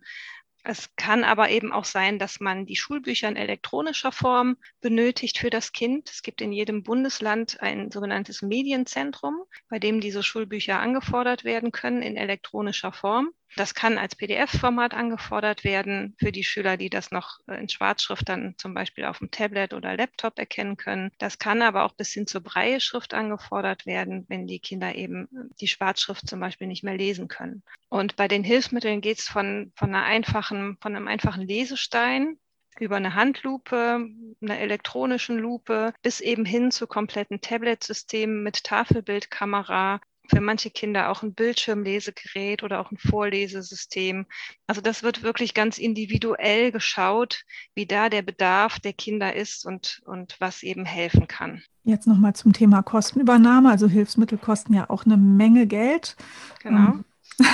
Es 0.63 0.95
kann 0.95 1.23
aber 1.23 1.49
eben 1.49 1.71
auch 1.71 1.85
sein, 1.85 2.19
dass 2.19 2.39
man 2.39 2.65
die 2.65 2.75
Schulbücher 2.75 3.27
in 3.29 3.37
elektronischer 3.37 4.11
Form 4.11 4.57
benötigt 4.81 5.37
für 5.37 5.49
das 5.49 5.71
Kind. 5.71 6.09
Es 6.09 6.21
gibt 6.21 6.41
in 6.41 6.51
jedem 6.51 6.83
Bundesland 6.83 7.61
ein 7.61 7.91
sogenanntes 7.91 8.41
Medienzentrum, 8.41 9.43
bei 9.69 9.79
dem 9.79 10.01
diese 10.01 10.21
Schulbücher 10.21 10.79
angefordert 10.79 11.43
werden 11.43 11.71
können 11.71 12.01
in 12.01 12.17
elektronischer 12.17 12.91
Form. 12.91 13.31
Das 13.55 13.73
kann 13.73 13.97
als 13.97 14.15
PDF-Format 14.15 14.93
angefordert 14.93 15.63
werden 15.63 16.15
für 16.19 16.31
die 16.31 16.43
Schüler, 16.43 16.77
die 16.77 16.89
das 16.89 17.11
noch 17.11 17.39
äh, 17.47 17.59
in 17.59 17.69
Schwarzschrift 17.69 18.27
dann 18.29 18.55
zum 18.57 18.73
Beispiel 18.73 19.05
auf 19.05 19.19
dem 19.19 19.31
Tablet 19.31 19.73
oder 19.73 19.97
Laptop 19.97 20.37
erkennen 20.37 20.77
können. 20.77 21.11
Das 21.17 21.39
kann 21.39 21.61
aber 21.61 21.83
auch 21.83 21.93
bis 21.93 22.11
hin 22.13 22.27
zur 22.27 22.41
Breie-Schrift 22.41 23.13
angefordert 23.13 23.85
werden, 23.85 24.25
wenn 24.29 24.47
die 24.47 24.59
Kinder 24.59 24.95
eben 24.95 25.25
äh, 25.25 25.53
die 25.59 25.67
Schwarzschrift 25.67 26.27
zum 26.27 26.39
Beispiel 26.39 26.67
nicht 26.67 26.83
mehr 26.83 26.97
lesen 26.97 27.27
können. 27.27 27.63
Und 27.89 28.15
bei 28.15 28.27
den 28.27 28.43
Hilfsmitteln 28.43 29.01
geht 29.01 29.19
es 29.19 29.27
von, 29.27 29.71
von, 29.75 29.89
von 29.93 30.95
einem 30.95 31.07
einfachen 31.07 31.47
Lesestein 31.47 32.37
über 32.79 32.95
eine 32.95 33.15
Handlupe, 33.15 34.07
einer 34.41 34.59
elektronischen 34.59 35.37
Lupe 35.37 35.93
bis 36.01 36.21
eben 36.21 36.45
hin 36.45 36.71
zu 36.71 36.87
kompletten 36.87 37.41
Tablet-Systemen 37.41 38.41
mit 38.43 38.63
Tafelbildkamera, 38.63 39.99
für 40.29 40.41
manche 40.41 40.69
Kinder 40.69 41.09
auch 41.09 41.23
ein 41.23 41.33
Bildschirmlesegerät 41.33 42.63
oder 42.63 42.79
auch 42.79 42.91
ein 42.91 42.97
Vorlesesystem. 42.97 44.25
Also 44.67 44.81
das 44.81 45.03
wird 45.03 45.23
wirklich 45.23 45.53
ganz 45.53 45.77
individuell 45.77 46.71
geschaut, 46.71 47.43
wie 47.75 47.85
da 47.85 48.09
der 48.09 48.21
Bedarf 48.21 48.79
der 48.79 48.93
Kinder 48.93 49.35
ist 49.35 49.65
und, 49.65 50.01
und 50.05 50.35
was 50.39 50.63
eben 50.63 50.85
helfen 50.85 51.27
kann. 51.27 51.61
Jetzt 51.83 52.07
nochmal 52.07 52.35
zum 52.35 52.53
Thema 52.53 52.83
Kostenübernahme. 52.83 53.69
Also 53.69 53.87
Hilfsmittel 53.87 54.37
kosten 54.37 54.73
ja 54.73 54.89
auch 54.89 55.05
eine 55.05 55.17
Menge 55.17 55.65
Geld. 55.65 56.15
Genau. 56.61 56.91
Ähm, 56.91 57.05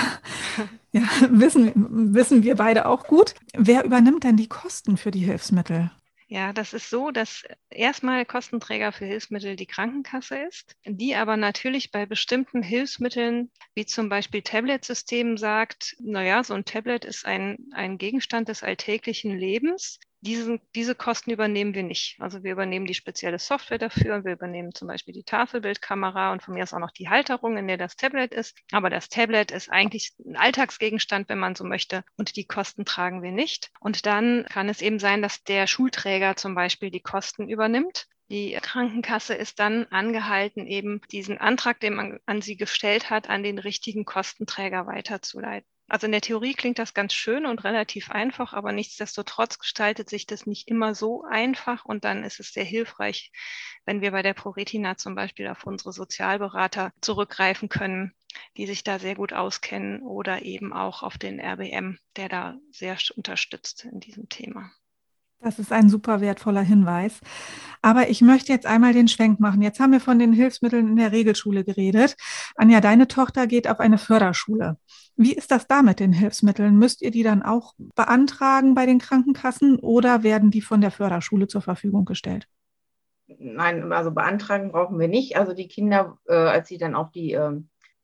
ja, 0.92 1.02
wissen, 1.30 1.72
wissen 2.14 2.42
wir 2.42 2.56
beide 2.56 2.86
auch 2.86 3.04
gut. 3.04 3.34
Wer 3.54 3.84
übernimmt 3.84 4.24
denn 4.24 4.36
die 4.36 4.48
Kosten 4.48 4.96
für 4.96 5.10
die 5.10 5.20
Hilfsmittel? 5.20 5.90
Ja, 6.28 6.52
das 6.52 6.72
ist 6.72 6.90
so, 6.90 7.12
dass 7.12 7.44
erstmal 7.70 8.24
Kostenträger 8.26 8.90
für 8.90 9.04
Hilfsmittel 9.04 9.54
die 9.54 9.66
Krankenkasse 9.66 10.36
ist, 10.38 10.76
die 10.84 11.14
aber 11.14 11.36
natürlich 11.36 11.92
bei 11.92 12.04
bestimmten 12.04 12.62
Hilfsmitteln, 12.62 13.50
wie 13.74 13.86
zum 13.86 14.08
Beispiel 14.08 14.42
Tablet-Systemen, 14.42 15.36
sagt, 15.36 15.94
naja, 16.00 16.42
so 16.42 16.54
ein 16.54 16.64
Tablet 16.64 17.04
ist 17.04 17.26
ein, 17.26 17.68
ein 17.72 17.96
Gegenstand 17.96 18.48
des 18.48 18.64
alltäglichen 18.64 19.38
Lebens 19.38 20.00
diesen, 20.26 20.60
diese 20.74 20.94
Kosten 20.94 21.30
übernehmen 21.30 21.74
wir 21.74 21.84
nicht. 21.84 22.16
Also 22.20 22.42
wir 22.42 22.52
übernehmen 22.52 22.86
die 22.86 22.94
spezielle 22.94 23.38
Software 23.38 23.78
dafür. 23.78 24.24
Wir 24.24 24.32
übernehmen 24.32 24.74
zum 24.74 24.88
Beispiel 24.88 25.14
die 25.14 25.22
Tafelbildkamera 25.22 26.32
und 26.32 26.42
von 26.42 26.54
mir 26.54 26.64
aus 26.64 26.74
auch 26.74 26.80
noch 26.80 26.90
die 26.90 27.08
Halterung, 27.08 27.56
in 27.56 27.68
der 27.68 27.76
das 27.76 27.96
Tablet 27.96 28.34
ist. 28.34 28.56
Aber 28.72 28.90
das 28.90 29.08
Tablet 29.08 29.52
ist 29.52 29.70
eigentlich 29.70 30.12
ein 30.24 30.36
Alltagsgegenstand, 30.36 31.28
wenn 31.28 31.38
man 31.38 31.54
so 31.54 31.64
möchte. 31.64 32.04
Und 32.16 32.36
die 32.36 32.44
Kosten 32.44 32.84
tragen 32.84 33.22
wir 33.22 33.32
nicht. 33.32 33.70
Und 33.80 34.06
dann 34.06 34.44
kann 34.50 34.68
es 34.68 34.82
eben 34.82 34.98
sein, 34.98 35.22
dass 35.22 35.44
der 35.44 35.66
Schulträger 35.66 36.36
zum 36.36 36.54
Beispiel 36.54 36.90
die 36.90 37.00
Kosten 37.00 37.48
übernimmt. 37.48 38.08
Die 38.28 38.58
Krankenkasse 38.60 39.34
ist 39.34 39.60
dann 39.60 39.86
angehalten, 39.90 40.66
eben 40.66 41.00
diesen 41.12 41.38
Antrag, 41.38 41.78
den 41.78 41.94
man 41.94 42.18
an 42.26 42.42
sie 42.42 42.56
gestellt 42.56 43.08
hat, 43.08 43.30
an 43.30 43.44
den 43.44 43.58
richtigen 43.60 44.04
Kostenträger 44.04 44.86
weiterzuleiten. 44.88 45.68
Also 45.88 46.06
in 46.06 46.12
der 46.12 46.20
Theorie 46.20 46.54
klingt 46.54 46.78
das 46.80 46.94
ganz 46.94 47.12
schön 47.12 47.46
und 47.46 47.62
relativ 47.62 48.10
einfach, 48.10 48.52
aber 48.52 48.72
nichtsdestotrotz 48.72 49.58
gestaltet 49.58 50.10
sich 50.10 50.26
das 50.26 50.44
nicht 50.44 50.66
immer 50.68 50.94
so 50.96 51.22
einfach 51.24 51.84
und 51.84 52.04
dann 52.04 52.24
ist 52.24 52.40
es 52.40 52.52
sehr 52.52 52.64
hilfreich, 52.64 53.30
wenn 53.84 54.00
wir 54.00 54.10
bei 54.10 54.22
der 54.22 54.34
ProRetina 54.34 54.96
zum 54.96 55.14
Beispiel 55.14 55.46
auf 55.46 55.64
unsere 55.64 55.92
Sozialberater 55.92 56.92
zurückgreifen 57.00 57.68
können, 57.68 58.14
die 58.56 58.66
sich 58.66 58.82
da 58.82 58.98
sehr 58.98 59.14
gut 59.14 59.32
auskennen 59.32 60.02
oder 60.02 60.42
eben 60.42 60.72
auch 60.72 61.04
auf 61.04 61.18
den 61.18 61.38
RBM, 61.40 61.98
der 62.16 62.28
da 62.28 62.56
sehr 62.72 62.98
unterstützt 63.14 63.84
in 63.84 64.00
diesem 64.00 64.28
Thema. 64.28 64.72
Das 65.40 65.58
ist 65.58 65.72
ein 65.72 65.88
super 65.88 66.20
wertvoller 66.20 66.62
Hinweis. 66.62 67.20
Aber 67.82 68.08
ich 68.08 68.20
möchte 68.20 68.52
jetzt 68.52 68.66
einmal 68.66 68.92
den 68.92 69.06
Schwenk 69.06 69.38
machen. 69.38 69.62
Jetzt 69.62 69.78
haben 69.78 69.92
wir 69.92 70.00
von 70.00 70.18
den 70.18 70.32
Hilfsmitteln 70.32 70.88
in 70.88 70.96
der 70.96 71.12
Regelschule 71.12 71.62
geredet. 71.62 72.16
Anja, 72.56 72.80
deine 72.80 73.06
Tochter 73.06 73.46
geht 73.46 73.68
auf 73.68 73.78
eine 73.78 73.98
Förderschule. 73.98 74.76
Wie 75.16 75.34
ist 75.34 75.50
das 75.50 75.66
da 75.66 75.82
mit 75.82 76.00
den 76.00 76.12
Hilfsmitteln? 76.12 76.76
Müsst 76.76 77.02
ihr 77.02 77.10
die 77.10 77.22
dann 77.22 77.42
auch 77.42 77.74
beantragen 77.94 78.74
bei 78.74 78.86
den 78.86 78.98
Krankenkassen 78.98 79.78
oder 79.78 80.22
werden 80.22 80.50
die 80.50 80.62
von 80.62 80.80
der 80.80 80.90
Förderschule 80.90 81.46
zur 81.46 81.62
Verfügung 81.62 82.04
gestellt? 82.04 82.48
Nein, 83.26 83.92
also 83.92 84.10
beantragen 84.10 84.72
brauchen 84.72 84.98
wir 84.98 85.08
nicht. 85.08 85.36
Also 85.36 85.52
die 85.52 85.68
Kinder, 85.68 86.18
äh, 86.26 86.34
als 86.34 86.68
sie 86.68 86.78
dann 86.78 86.94
auf 86.94 87.10
die 87.10 87.32
äh, 87.32 87.52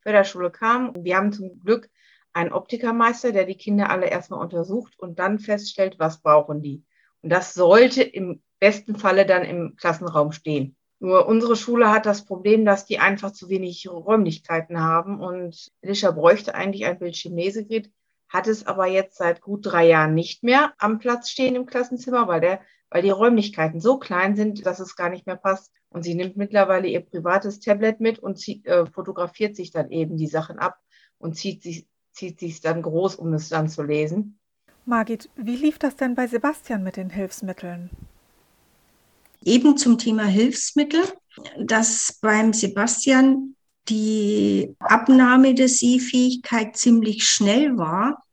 Förderschule 0.01 0.51
kamen, 0.51 0.93
wir 1.03 1.17
haben 1.17 1.31
zum 1.31 1.59
Glück 1.59 1.89
einen 2.33 2.51
Optikermeister, 2.51 3.31
der 3.31 3.45
die 3.45 3.57
Kinder 3.57 3.89
alle 3.89 4.07
erstmal 4.07 4.39
untersucht 4.41 4.97
und 4.97 5.19
dann 5.19 5.39
feststellt, 5.39 5.97
was 5.99 6.21
brauchen 6.21 6.61
die. 6.61 6.83
Und 7.23 7.31
das 7.31 7.53
sollte 7.53 8.03
im 8.03 8.43
besten 8.59 8.95
Falle 8.95 9.25
dann 9.25 9.43
im 9.43 9.75
Klassenraum 9.75 10.31
stehen. 10.31 10.75
Nur 10.99 11.25
unsere 11.27 11.55
Schule 11.55 11.91
hat 11.91 12.05
das 12.05 12.23
Problem, 12.23 12.63
dass 12.63 12.85
die 12.85 12.99
einfach 12.99 13.31
zu 13.31 13.49
wenig 13.49 13.89
Räumlichkeiten 13.89 14.79
haben 14.79 15.19
und 15.19 15.69
Elisha 15.81 16.11
bräuchte 16.11 16.55
eigentlich 16.55 16.85
ein 16.85 16.99
Bildschirmlesegerät, 16.99 17.91
hat 18.29 18.47
es 18.47 18.65
aber 18.65 18.87
jetzt 18.87 19.17
seit 19.17 19.41
gut 19.41 19.65
drei 19.65 19.87
Jahren 19.87 20.13
nicht 20.13 20.43
mehr 20.43 20.73
am 20.77 20.99
Platz 20.99 21.29
stehen 21.29 21.55
im 21.55 21.65
Klassenzimmer, 21.65 22.27
weil 22.27 22.41
der, 22.41 22.61
weil 22.89 23.01
die 23.01 23.09
Räumlichkeiten 23.09 23.81
so 23.81 23.97
klein 23.97 24.35
sind, 24.35 24.65
dass 24.65 24.79
es 24.79 24.95
gar 24.95 25.09
nicht 25.09 25.25
mehr 25.25 25.35
passt. 25.35 25.73
Und 25.89 26.03
sie 26.03 26.15
nimmt 26.15 26.37
mittlerweile 26.37 26.87
ihr 26.87 27.01
privates 27.01 27.59
Tablet 27.59 27.99
mit 27.99 28.19
und 28.19 28.39
zieht, 28.39 28.65
äh, 28.65 28.85
fotografiert 28.85 29.55
sich 29.55 29.71
dann 29.71 29.91
eben 29.91 30.17
die 30.17 30.27
Sachen 30.27 30.57
ab 30.57 30.79
und 31.17 31.35
zieht 31.35 31.61
sich 31.63 31.87
zieht 32.13 32.39
sich 32.39 32.61
dann 32.61 32.81
groß, 32.81 33.15
um 33.15 33.33
es 33.33 33.49
dann 33.49 33.67
zu 33.67 33.83
lesen. 33.83 34.39
Margit, 34.85 35.29
wie 35.35 35.55
lief 35.55 35.79
das 35.79 35.95
denn 35.95 36.15
bei 36.15 36.27
Sebastian 36.27 36.83
mit 36.83 36.97
den 36.97 37.09
Hilfsmitteln? 37.09 37.89
Eben 39.45 39.77
zum 39.77 39.97
Thema 39.97 40.25
Hilfsmittel, 40.25 41.01
dass 41.57 42.19
beim 42.21 42.53
Sebastian 42.53 43.55
die 43.89 44.75
Abnahme 44.79 45.53
der 45.53 45.69
Sehfähigkeit 45.69 46.75
ziemlich 46.77 47.25
schnell 47.25 47.77
war 47.77 48.23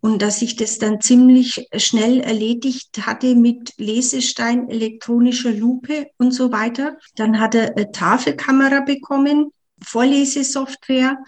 und 0.00 0.22
dass 0.22 0.42
ich 0.42 0.56
das 0.56 0.78
dann 0.78 1.00
ziemlich 1.00 1.68
schnell 1.76 2.20
erledigt 2.20 3.06
hatte 3.06 3.34
mit 3.34 3.74
Lesestein, 3.78 4.68
elektronischer 4.68 5.52
Lupe 5.52 6.08
und 6.18 6.32
so 6.32 6.52
weiter. 6.52 6.96
Dann 7.16 7.40
hat 7.40 7.54
er 7.54 7.76
eine 7.76 7.90
Tafelkamera 7.90 8.80
bekommen, 8.80 9.50
Vorlesesoftware, 9.82 11.18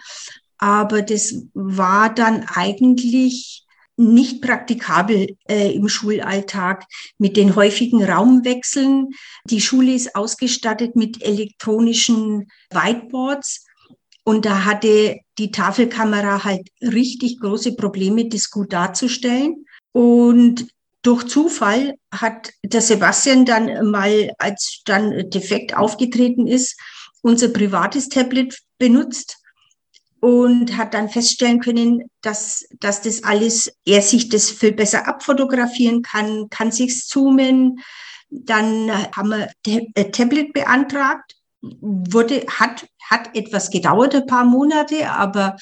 aber 0.58 1.02
das 1.02 1.46
war 1.54 2.12
dann 2.12 2.44
eigentlich 2.54 3.64
nicht 4.00 4.40
praktikabel 4.42 5.36
äh, 5.48 5.72
im 5.72 5.88
Schulalltag 5.88 6.86
mit 7.18 7.36
den 7.36 7.54
häufigen 7.54 8.02
Raumwechseln. 8.02 9.10
Die 9.44 9.60
Schule 9.60 9.92
ist 9.92 10.16
ausgestattet 10.16 10.96
mit 10.96 11.22
elektronischen 11.22 12.50
Whiteboards 12.70 13.66
und 14.24 14.44
da 14.44 14.64
hatte 14.64 15.18
die 15.38 15.50
Tafelkamera 15.50 16.44
halt 16.44 16.68
richtig 16.80 17.40
große 17.40 17.74
Probleme, 17.74 18.28
das 18.28 18.50
gut 18.50 18.72
darzustellen. 18.72 19.66
Und 19.92 20.68
durch 21.02 21.26
Zufall 21.26 21.94
hat 22.12 22.52
der 22.62 22.80
Sebastian 22.80 23.44
dann 23.44 23.90
mal, 23.90 24.30
als 24.38 24.82
dann 24.84 25.30
defekt 25.30 25.76
aufgetreten 25.76 26.46
ist, 26.46 26.78
unser 27.22 27.48
privates 27.48 28.08
Tablet 28.08 28.58
benutzt 28.78 29.39
und 30.20 30.76
hat 30.76 30.94
dann 30.94 31.08
feststellen 31.08 31.60
können, 31.60 32.10
dass, 32.20 32.66
dass 32.78 33.02
das 33.02 33.24
alles, 33.24 33.72
er 33.86 34.02
sich 34.02 34.28
das 34.28 34.50
viel 34.50 34.72
besser 34.72 35.08
abfotografieren 35.08 36.02
kann, 36.02 36.48
kann 36.50 36.70
sich 36.70 37.06
zoomen. 37.06 37.80
Dann 38.28 38.90
haben 39.16 39.30
wir 39.30 39.50
äh, 39.66 40.10
Tablet 40.10 40.52
beantragt, 40.52 41.34
wurde, 41.62 42.44
hat, 42.48 42.86
hat 43.08 43.34
etwas 43.34 43.70
gedauert, 43.70 44.14
ein 44.14 44.26
paar 44.26 44.44
Monate, 44.44 45.10
aber 45.10 45.56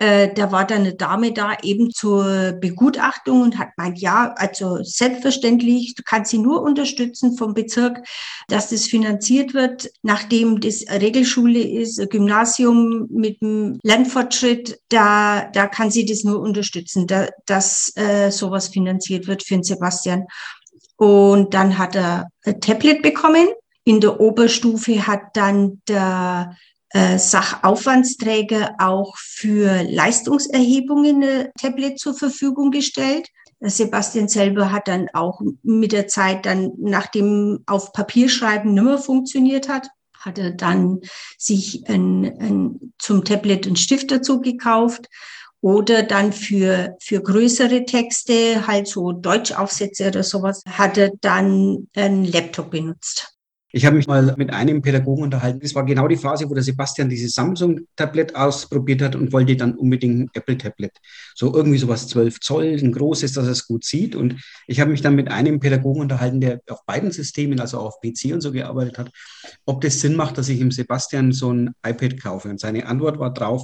äh, 0.00 0.32
da 0.32 0.52
war 0.52 0.64
dann 0.64 0.82
eine 0.82 0.94
Dame 0.94 1.32
da 1.32 1.56
eben 1.62 1.90
zur 1.90 2.52
Begutachtung 2.52 3.42
und 3.42 3.58
hat 3.58 3.70
meint, 3.76 3.98
ja, 3.98 4.32
also 4.36 4.78
selbstverständlich, 4.82 5.94
du 5.96 6.02
kannst 6.04 6.30
sie 6.30 6.38
nur 6.38 6.62
unterstützen 6.62 7.36
vom 7.36 7.52
Bezirk, 7.52 8.06
dass 8.46 8.70
das 8.70 8.84
finanziert 8.84 9.54
wird, 9.54 9.90
nachdem 10.02 10.60
das 10.60 10.84
Regelschule 10.88 11.60
ist, 11.60 11.98
Gymnasium 12.10 13.08
mit 13.10 13.40
dem 13.42 13.80
Lernfortschritt, 13.82 14.78
da, 14.88 15.50
da 15.52 15.66
kann 15.66 15.90
sie 15.90 16.06
das 16.06 16.22
nur 16.22 16.40
unterstützen, 16.40 17.08
da, 17.08 17.28
dass 17.46 17.92
äh, 17.96 18.30
sowas 18.30 18.68
finanziert 18.68 19.26
wird 19.26 19.42
für 19.42 19.54
den 19.54 19.64
Sebastian. 19.64 20.26
Und 20.96 21.54
dann 21.54 21.76
hat 21.76 21.96
er 21.96 22.28
ein 22.44 22.60
Tablet 22.60 23.02
bekommen. 23.02 23.48
In 23.84 24.00
der 24.00 24.20
Oberstufe 24.20 25.06
hat 25.06 25.22
dann 25.34 25.80
der 25.88 26.56
Sachaufwandsträger 26.92 28.76
auch 28.78 29.16
für 29.18 29.82
Leistungserhebungen 29.82 31.22
eine 31.22 31.52
Tablet 31.60 31.98
zur 31.98 32.14
Verfügung 32.14 32.70
gestellt. 32.70 33.28
Sebastian 33.60 34.28
selber 34.28 34.72
hat 34.72 34.88
dann 34.88 35.08
auch 35.12 35.40
mit 35.62 35.92
der 35.92 36.06
Zeit 36.06 36.46
dann, 36.46 36.72
nachdem 36.78 37.62
auf 37.66 37.92
Papierschreiben 37.92 38.72
nimmer 38.72 38.98
funktioniert 38.98 39.68
hat, 39.68 39.88
hat 40.18 40.38
er 40.38 40.52
dann 40.52 41.00
sich 41.36 41.88
ein, 41.88 42.24
ein, 42.40 42.92
zum 42.98 43.24
Tablet 43.24 43.66
einen 43.66 43.76
Stift 43.76 44.10
dazu 44.10 44.40
gekauft 44.40 45.08
oder 45.60 46.04
dann 46.04 46.32
für, 46.32 46.96
für 47.00 47.20
größere 47.20 47.84
Texte, 47.84 48.66
halt 48.66 48.86
so 48.86 49.12
Deutschaufsätze 49.12 50.08
oder 50.08 50.22
sowas, 50.22 50.62
hat 50.68 50.96
er 50.96 51.10
dann 51.20 51.88
einen 51.96 52.24
Laptop 52.24 52.70
benutzt. 52.70 53.37
Ich 53.78 53.86
habe 53.86 53.94
mich 53.94 54.08
mal 54.08 54.34
mit 54.36 54.52
einem 54.52 54.82
Pädagogen 54.82 55.22
unterhalten. 55.22 55.60
Das 55.60 55.72
war 55.72 55.84
genau 55.84 56.08
die 56.08 56.16
Phase, 56.16 56.50
wo 56.50 56.54
der 56.54 56.64
Sebastian 56.64 57.08
dieses 57.08 57.34
Samsung-Tablet 57.34 58.34
ausprobiert 58.34 59.00
hat 59.02 59.14
und 59.14 59.32
wollte 59.32 59.54
dann 59.54 59.76
unbedingt 59.76 60.18
ein 60.18 60.30
Apple-Tablet. 60.32 60.90
So 61.36 61.54
irgendwie 61.54 61.78
sowas 61.78 62.08
12 62.08 62.40
Zoll, 62.40 62.76
ein 62.76 62.90
großes, 62.90 63.34
dass 63.34 63.46
er 63.46 63.52
es 63.52 63.68
gut 63.68 63.84
sieht. 63.84 64.16
Und 64.16 64.34
ich 64.66 64.80
habe 64.80 64.90
mich 64.90 65.00
dann 65.00 65.14
mit 65.14 65.30
einem 65.30 65.60
Pädagogen 65.60 66.00
unterhalten, 66.00 66.40
der 66.40 66.60
auf 66.68 66.84
beiden 66.86 67.12
Systemen, 67.12 67.60
also 67.60 67.78
auf 67.78 68.00
PC 68.00 68.32
und 68.32 68.40
so 68.40 68.50
gearbeitet 68.50 68.98
hat, 68.98 69.12
ob 69.64 69.80
das 69.80 70.00
Sinn 70.00 70.16
macht, 70.16 70.38
dass 70.38 70.48
ich 70.48 70.58
ihm 70.58 70.72
Sebastian 70.72 71.30
so 71.30 71.52
ein 71.52 71.70
iPad 71.86 72.20
kaufe. 72.20 72.48
Und 72.48 72.58
seine 72.58 72.84
Antwort 72.84 73.20
war 73.20 73.32
drauf, 73.32 73.62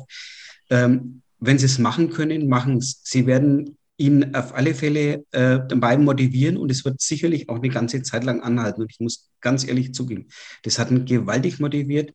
ähm, 0.70 1.22
wenn 1.40 1.59
Sie 1.59 1.66
es 1.66 1.81
machen 1.81 2.11
können, 2.11 2.46
machen 2.46 2.77
es. 2.77 3.00
Sie 3.03 3.27
werden 3.27 3.77
ihn 3.97 4.35
auf 4.35 4.55
alle 4.55 4.75
Fälle 4.75 5.25
äh, 5.31 5.61
dabei 5.69 5.97
motivieren 5.97 6.57
und 6.57 6.71
es 6.71 6.85
wird 6.85 7.01
sicherlich 7.01 7.49
auch 7.49 7.57
eine 7.57 7.69
ganze 7.69 8.03
Zeit 8.03 8.25
lang 8.25 8.41
anhalten. 8.41 8.83
Und 8.83 8.91
ich 8.91 9.01
muss 9.01 9.31
ganz 9.41 9.67
ehrlich 9.67 9.95
zugeben, 9.95 10.27
das 10.63 10.79
hat 10.79 10.91
ihn 10.91 11.05
gewaltig 11.05 11.61
motiviert. 11.61 12.13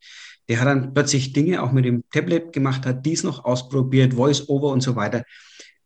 Der 0.49 0.59
hat 0.59 0.67
dann 0.67 0.93
plötzlich 0.93 1.31
Dinge 1.31 1.61
auch 1.61 1.71
mit 1.71 1.85
dem 1.85 2.03
Tablet 2.11 2.51
gemacht, 2.51 2.85
hat 2.85 3.05
dies 3.05 3.23
noch 3.23 3.45
ausprobiert, 3.45 4.15
Voice-Over 4.15 4.69
und 4.69 4.81
so 4.81 4.95
weiter. 4.95 5.23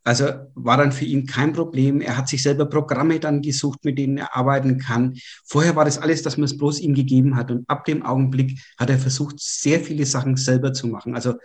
Also 0.06 0.26
war 0.56 0.78
dann 0.78 0.92
für 0.92 1.06
ihn 1.06 1.26
kein 1.26 1.54
Problem. 1.54 2.02
Er 2.02 2.18
hat 2.18 2.28
sich 2.28 2.44
selber 2.44 2.66
Programme 2.66 3.20
dann 3.20 3.42
gesucht, 3.42 3.86
mit 3.86 3.98
denen 3.98 4.18
er 4.18 4.36
arbeiten 4.36 4.78
kann. 4.78 5.14
Vorher 5.46 5.76
war 5.76 5.86
das 5.86 5.98
alles, 5.98 6.24
dass 6.24 6.38
man 6.38 6.46
es 6.46 6.58
bloß 6.58 6.80
ihm 6.82 6.94
gegeben 6.94 7.36
hat. 7.36 7.52
Und 7.52 7.70
ab 7.70 7.86
dem 7.86 8.04
Augenblick 8.04 8.60
hat 8.78 8.90
er 8.90 8.98
versucht, 8.98 9.36
sehr 9.40 9.80
viele 9.80 10.06
Sachen 10.06 10.36
selber 10.36 10.74
zu 10.74 10.88
machen. 10.88 11.16
Also 11.16 11.36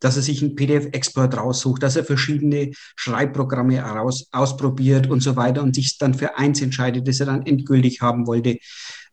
dass 0.00 0.16
er 0.16 0.22
sich 0.22 0.42
einen 0.42 0.56
PDF-Expert 0.56 1.36
raussucht, 1.36 1.82
dass 1.82 1.96
er 1.96 2.04
verschiedene 2.04 2.70
Schreibprogramme 2.96 3.76
heraus, 3.76 4.28
ausprobiert 4.32 5.08
und 5.08 5.22
so 5.22 5.36
weiter 5.36 5.62
und 5.62 5.74
sich 5.74 5.98
dann 5.98 6.14
für 6.14 6.36
eins 6.36 6.60
entscheidet, 6.60 7.06
das 7.06 7.20
er 7.20 7.26
dann 7.26 7.46
endgültig 7.46 8.00
haben 8.00 8.26
wollte. 8.26 8.58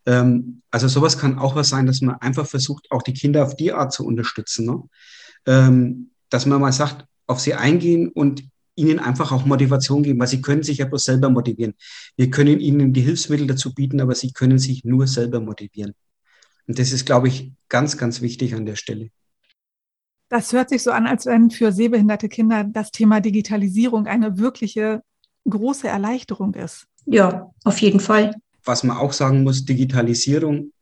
Ähm, 0.06 0.62
also 0.72 0.88
sowas 0.88 1.18
kann 1.18 1.38
auch 1.38 1.56
was 1.56 1.70
sein, 1.70 1.86
dass 1.86 2.02
man 2.02 2.16
einfach 2.16 2.48
versucht, 2.48 2.88
auch 2.90 3.04
die 3.04 3.14
Kinder 3.14 3.44
auf 3.44 3.56
die 3.56 3.74
Art 3.74 3.94
zu 3.94 4.06
unterstützen. 4.06 4.66
Ne? 4.66 4.84
Ähm, 5.46 6.12
dass 6.30 6.46
man 6.46 6.62
mal 6.62 6.74
sagt, 6.74 7.06
auf 7.28 7.40
sie 7.40 7.54
eingehen 7.54 8.10
und 8.10 8.44
ihnen 8.76 9.00
einfach 9.00 9.32
auch 9.32 9.46
Motivation 9.46 10.04
geben, 10.04 10.20
weil 10.20 10.28
sie 10.28 10.42
können 10.42 10.64
sich 10.64 10.78
ja 10.78 10.86
bloß 10.86 11.04
selber 11.04 11.30
motivieren. 11.30 11.74
Wir 12.16 12.30
können 12.30 12.60
ihnen 12.60 12.94
die 12.94 13.02
Hilfsmittel 13.02 13.48
dazu 13.48 13.74
bieten, 13.74 14.00
aber 14.00 14.16
sie 14.16 14.32
können 14.32 14.60
sich 14.60 14.86
nur 14.86 15.08
selber 15.08 15.42
motivieren. 15.42 15.94
Und 16.68 16.80
das 16.80 16.92
ist, 16.92 17.06
glaube 17.06 17.28
ich, 17.28 17.52
ganz, 17.70 17.98
ganz 17.98 18.22
wichtig 18.22 18.54
an 18.56 18.66
der 18.66 18.76
Stelle. 18.76 19.10
Das 20.30 20.52
hört 20.52 20.70
sich 20.70 20.84
so 20.84 20.92
an, 20.92 21.08
als 21.08 21.26
wenn 21.26 21.52
für 21.52 21.72
sehbehinderte 21.72 22.28
Kinder 22.28 22.66
das 22.66 22.92
Thema 22.92 23.22
Digitalisierung 23.22 24.08
eine 24.08 24.38
wirkliche 24.38 25.02
große 25.50 25.88
Erleichterung 25.88 26.54
ist. 26.54 26.86
Ja, 27.06 27.52
auf 27.64 27.80
jeden 27.80 28.02
Fall. 28.02 28.36
Was 28.66 28.84
man 28.84 28.98
auch 28.98 29.14
sagen 29.14 29.44
muss, 29.44 29.64
Digitalisierung 29.64 30.74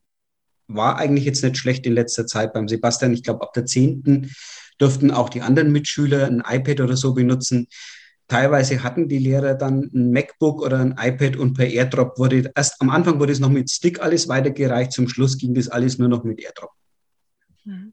war 0.67 0.97
eigentlich 0.97 1.25
jetzt 1.25 1.43
nicht 1.43 1.57
schlecht 1.57 1.85
in 1.85 1.93
letzter 1.93 2.25
Zeit 2.25 2.53
beim 2.53 2.67
Sebastian. 2.67 3.13
Ich 3.13 3.21
glaube, 3.21 3.43
ab 3.43 3.53
der 3.53 3.65
10. 3.65 4.31
durften 4.79 5.11
auch 5.11 5.29
die 5.29 5.41
anderen 5.41 5.71
Mitschüler 5.71 6.25
ein 6.25 6.43
iPad 6.45 6.81
oder 6.81 6.97
so 6.97 7.13
benutzen. 7.13 7.67
Teilweise 8.27 8.81
hatten 8.81 9.07
die 9.07 9.19
Lehrer 9.19 9.53
dann 9.53 9.91
ein 9.93 10.11
MacBook 10.11 10.63
oder 10.63 10.79
ein 10.79 10.95
iPad 10.99 11.35
und 11.35 11.53
per 11.53 11.67
AirDrop 11.67 12.17
wurde 12.17 12.51
erst 12.55 12.81
am 12.81 12.89
Anfang 12.89 13.19
wurde 13.19 13.31
es 13.31 13.39
noch 13.39 13.49
mit 13.49 13.69
Stick 13.69 14.01
alles 14.01 14.27
weitergereicht, 14.27 14.93
zum 14.93 15.07
Schluss 15.07 15.37
ging 15.37 15.53
das 15.53 15.69
alles 15.69 15.99
nur 15.99 16.09
noch 16.09 16.23
mit 16.23 16.39
AirDrop. 16.39 16.71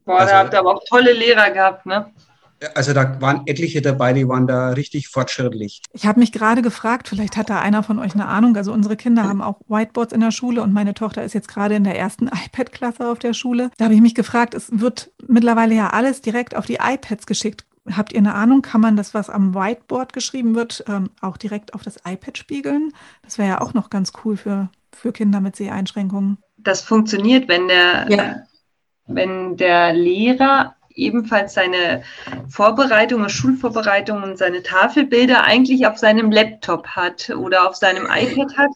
Boah, 0.05 0.19
also, 0.19 0.31
da 0.31 0.39
habt 0.39 0.53
ihr 0.53 0.59
aber 0.59 0.75
auch 0.75 0.83
tolle 0.87 1.13
Lehrer 1.13 1.49
gehabt, 1.51 1.85
ne? 1.85 2.11
Also 2.75 2.93
da 2.93 3.19
waren 3.19 3.41
etliche 3.45 3.81
dabei, 3.81 4.13
die 4.13 4.27
waren 4.27 4.47
da 4.47 4.69
richtig 4.69 5.09
fortschrittlich. 5.09 5.81
Ich 5.91 6.05
habe 6.05 6.19
mich 6.19 6.31
gerade 6.31 6.61
gefragt, 6.61 7.09
vielleicht 7.09 7.35
hat 7.35 7.49
da 7.49 7.59
einer 7.59 7.83
von 7.83 7.99
euch 7.99 8.13
eine 8.13 8.27
Ahnung. 8.27 8.55
Also 8.55 8.71
unsere 8.71 8.95
Kinder 8.95 9.23
haben 9.23 9.41
auch 9.41 9.59
Whiteboards 9.67 10.13
in 10.13 10.21
der 10.21 10.31
Schule 10.31 10.61
und 10.61 10.71
meine 10.71 10.93
Tochter 10.93 11.23
ist 11.23 11.33
jetzt 11.33 11.47
gerade 11.47 11.75
in 11.75 11.83
der 11.83 11.97
ersten 11.97 12.27
iPad-Klasse 12.45 13.09
auf 13.09 13.19
der 13.19 13.33
Schule. 13.33 13.69
Da 13.77 13.85
habe 13.85 13.95
ich 13.95 14.01
mich 14.01 14.15
gefragt, 14.15 14.53
es 14.53 14.69
wird 14.71 15.11
mittlerweile 15.27 15.75
ja 15.75 15.89
alles 15.89 16.21
direkt 16.21 16.55
auf 16.55 16.65
die 16.65 16.79
iPads 16.81 17.25
geschickt. 17.25 17.65
Habt 17.91 18.13
ihr 18.13 18.19
eine 18.19 18.33
Ahnung, 18.33 18.61
kann 18.61 18.79
man 18.79 18.95
das, 18.95 19.13
was 19.13 19.29
am 19.29 19.53
Whiteboard 19.53 20.13
geschrieben 20.13 20.55
wird, 20.55 20.85
ähm, 20.87 21.09
auch 21.19 21.35
direkt 21.35 21.73
auf 21.73 21.81
das 21.81 21.97
iPad 22.07 22.37
spiegeln? 22.37 22.93
Das 23.23 23.37
wäre 23.37 23.49
ja 23.49 23.61
auch 23.61 23.73
noch 23.73 23.89
ganz 23.89 24.13
cool 24.23 24.37
für, 24.37 24.69
für 24.93 25.11
Kinder 25.11 25.41
mit 25.41 25.57
Seheinschränkungen. 25.57 26.37
Das 26.55 26.79
funktioniert, 26.79 27.49
wenn 27.49 27.67
der 27.67 28.05
ja 28.09 28.35
wenn 29.13 29.57
der 29.57 29.93
Lehrer 29.93 30.75
ebenfalls 30.95 31.53
seine 31.53 32.03
Vorbereitungen, 32.49 33.29
Schulvorbereitungen 33.29 34.37
seine 34.37 34.61
Tafelbilder 34.63 35.43
eigentlich 35.43 35.87
auf 35.87 35.97
seinem 35.97 36.31
Laptop 36.31 36.87
hat 36.87 37.29
oder 37.31 37.67
auf 37.67 37.75
seinem 37.75 38.05
iPad 38.05 38.57
hat 38.57 38.71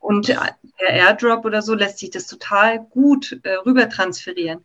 und 0.00 0.26
per 0.26 0.88
AirDrop 0.88 1.44
oder 1.44 1.62
so 1.62 1.74
lässt 1.74 1.98
sich 1.98 2.10
das 2.10 2.26
total 2.26 2.80
gut 2.80 3.40
äh, 3.44 3.54
rüber 3.54 3.88
transferieren. 3.88 4.64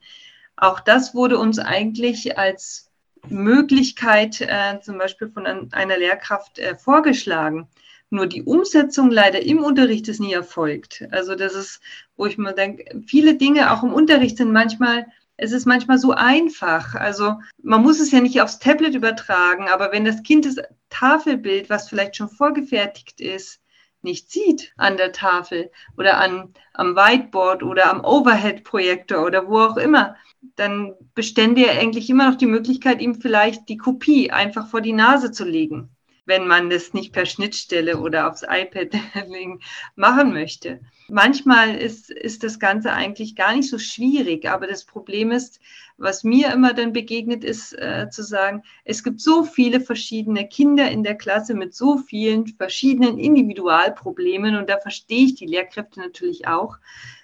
Auch 0.56 0.80
das 0.80 1.14
wurde 1.14 1.38
uns 1.38 1.60
eigentlich 1.60 2.38
als 2.38 2.90
Möglichkeit 3.30 4.42
äh, 4.42 4.80
zum 4.82 4.98
Beispiel 4.98 5.30
von 5.30 5.46
einer 5.72 5.98
Lehrkraft 5.98 6.60
äh, 6.60 6.76
vorgeschlagen. 6.76 7.68
Nur 8.10 8.28
die 8.28 8.44
Umsetzung 8.44 9.12
leider 9.12 9.42
im 9.42 9.62
Unterricht 9.62 10.08
ist 10.08 10.22
nie 10.22 10.32
erfolgt. 10.32 11.06
Also 11.12 11.36
das 11.36 11.56
ist, 11.56 11.82
wo 12.16 12.26
ich 12.26 12.38
mir 12.38 12.54
denke, 12.54 13.02
viele 13.06 13.36
Dinge 13.36 13.72
auch 13.74 13.84
im 13.84 13.94
Unterricht 13.94 14.38
sind 14.38 14.54
manchmal, 14.54 15.08
es 15.36 15.52
ist 15.52 15.66
manchmal 15.66 15.98
so 16.00 16.12
einfach. 16.14 16.96
Also 16.96 17.36
man 17.62 17.84
muss 17.84 18.00
es 18.00 18.12
ja 18.12 18.22
nicht 18.22 18.42
aufs 18.42 18.60
Tablet 18.60 18.96
übertragen, 18.96 19.68
aber 19.68 19.92
wenn 19.92 20.06
das 20.06 20.24
Kind 20.24 20.46
das 20.46 20.56
Tafelbild, 20.90 21.70
was 21.70 21.90
vielleicht 21.90 22.16
schon 22.16 22.30
vorgefertigt 22.30 23.20
ist, 23.20 23.60
nicht 24.02 24.32
sieht 24.32 24.74
an 24.78 24.96
der 24.96 25.12
Tafel 25.12 25.70
oder 25.98 26.18
an, 26.20 26.54
am 26.74 26.96
Whiteboard 26.96 27.62
oder 27.64 27.92
am 27.92 28.06
Overhead-Projektor 28.06 29.26
oder 29.26 29.50
wo 29.50 29.60
auch 29.60 29.78
immer, 29.78 30.16
dann 30.56 30.94
bestände 31.14 31.62
ja 31.62 31.74
eigentlich 31.74 32.10
immer 32.10 32.30
noch 32.30 32.38
die 32.38 32.46
Möglichkeit, 32.46 33.02
ihm 33.02 33.16
vielleicht 33.16 33.68
die 33.68 33.78
Kopie 33.78 34.32
einfach 34.32 34.68
vor 34.68 34.80
die 34.80 34.94
Nase 34.94 35.32
zu 35.32 35.44
legen 35.44 35.97
wenn 36.28 36.46
man 36.46 36.70
das 36.70 36.94
nicht 36.94 37.14
per 37.14 37.26
Schnittstelle 37.26 37.98
oder 37.98 38.30
aufs 38.30 38.44
iPad 38.44 38.90
machen 39.96 40.34
möchte. 40.34 40.82
Manchmal 41.08 41.76
ist, 41.76 42.12
ist 42.12 42.44
das 42.44 42.60
Ganze 42.60 42.92
eigentlich 42.92 43.36
gar 43.36 43.56
nicht 43.56 43.70
so 43.70 43.80
schwierig, 43.80 44.48
aber 44.48 44.68
das 44.68 44.84
Problem 44.84 45.32
ist, 45.32 45.62
was 45.98 46.26
mir 46.26 46.52
immer 46.52 46.74
dann 46.74 46.92
begegnet 46.92 47.46
ist, 47.46 47.74
äh, 47.74 48.10
zu 48.12 48.24
sagen, 48.24 48.64
es 48.84 49.06
gibt 49.06 49.22
so 49.22 49.44
viele 49.44 49.80
verschiedene 49.80 50.48
Kinder 50.48 50.92
in 50.92 51.04
der 51.04 51.16
Klasse 51.16 51.54
mit 51.54 51.74
so 51.74 51.98
vielen 51.98 52.46
verschiedenen 52.46 53.18
Individualproblemen 53.18 54.58
und 54.58 54.70
da 54.70 54.80
verstehe 54.80 55.26
ich 55.26 55.36
die 55.36 55.48
Lehrkräfte 55.48 56.02
natürlich 56.02 56.46
auch, 56.46 56.78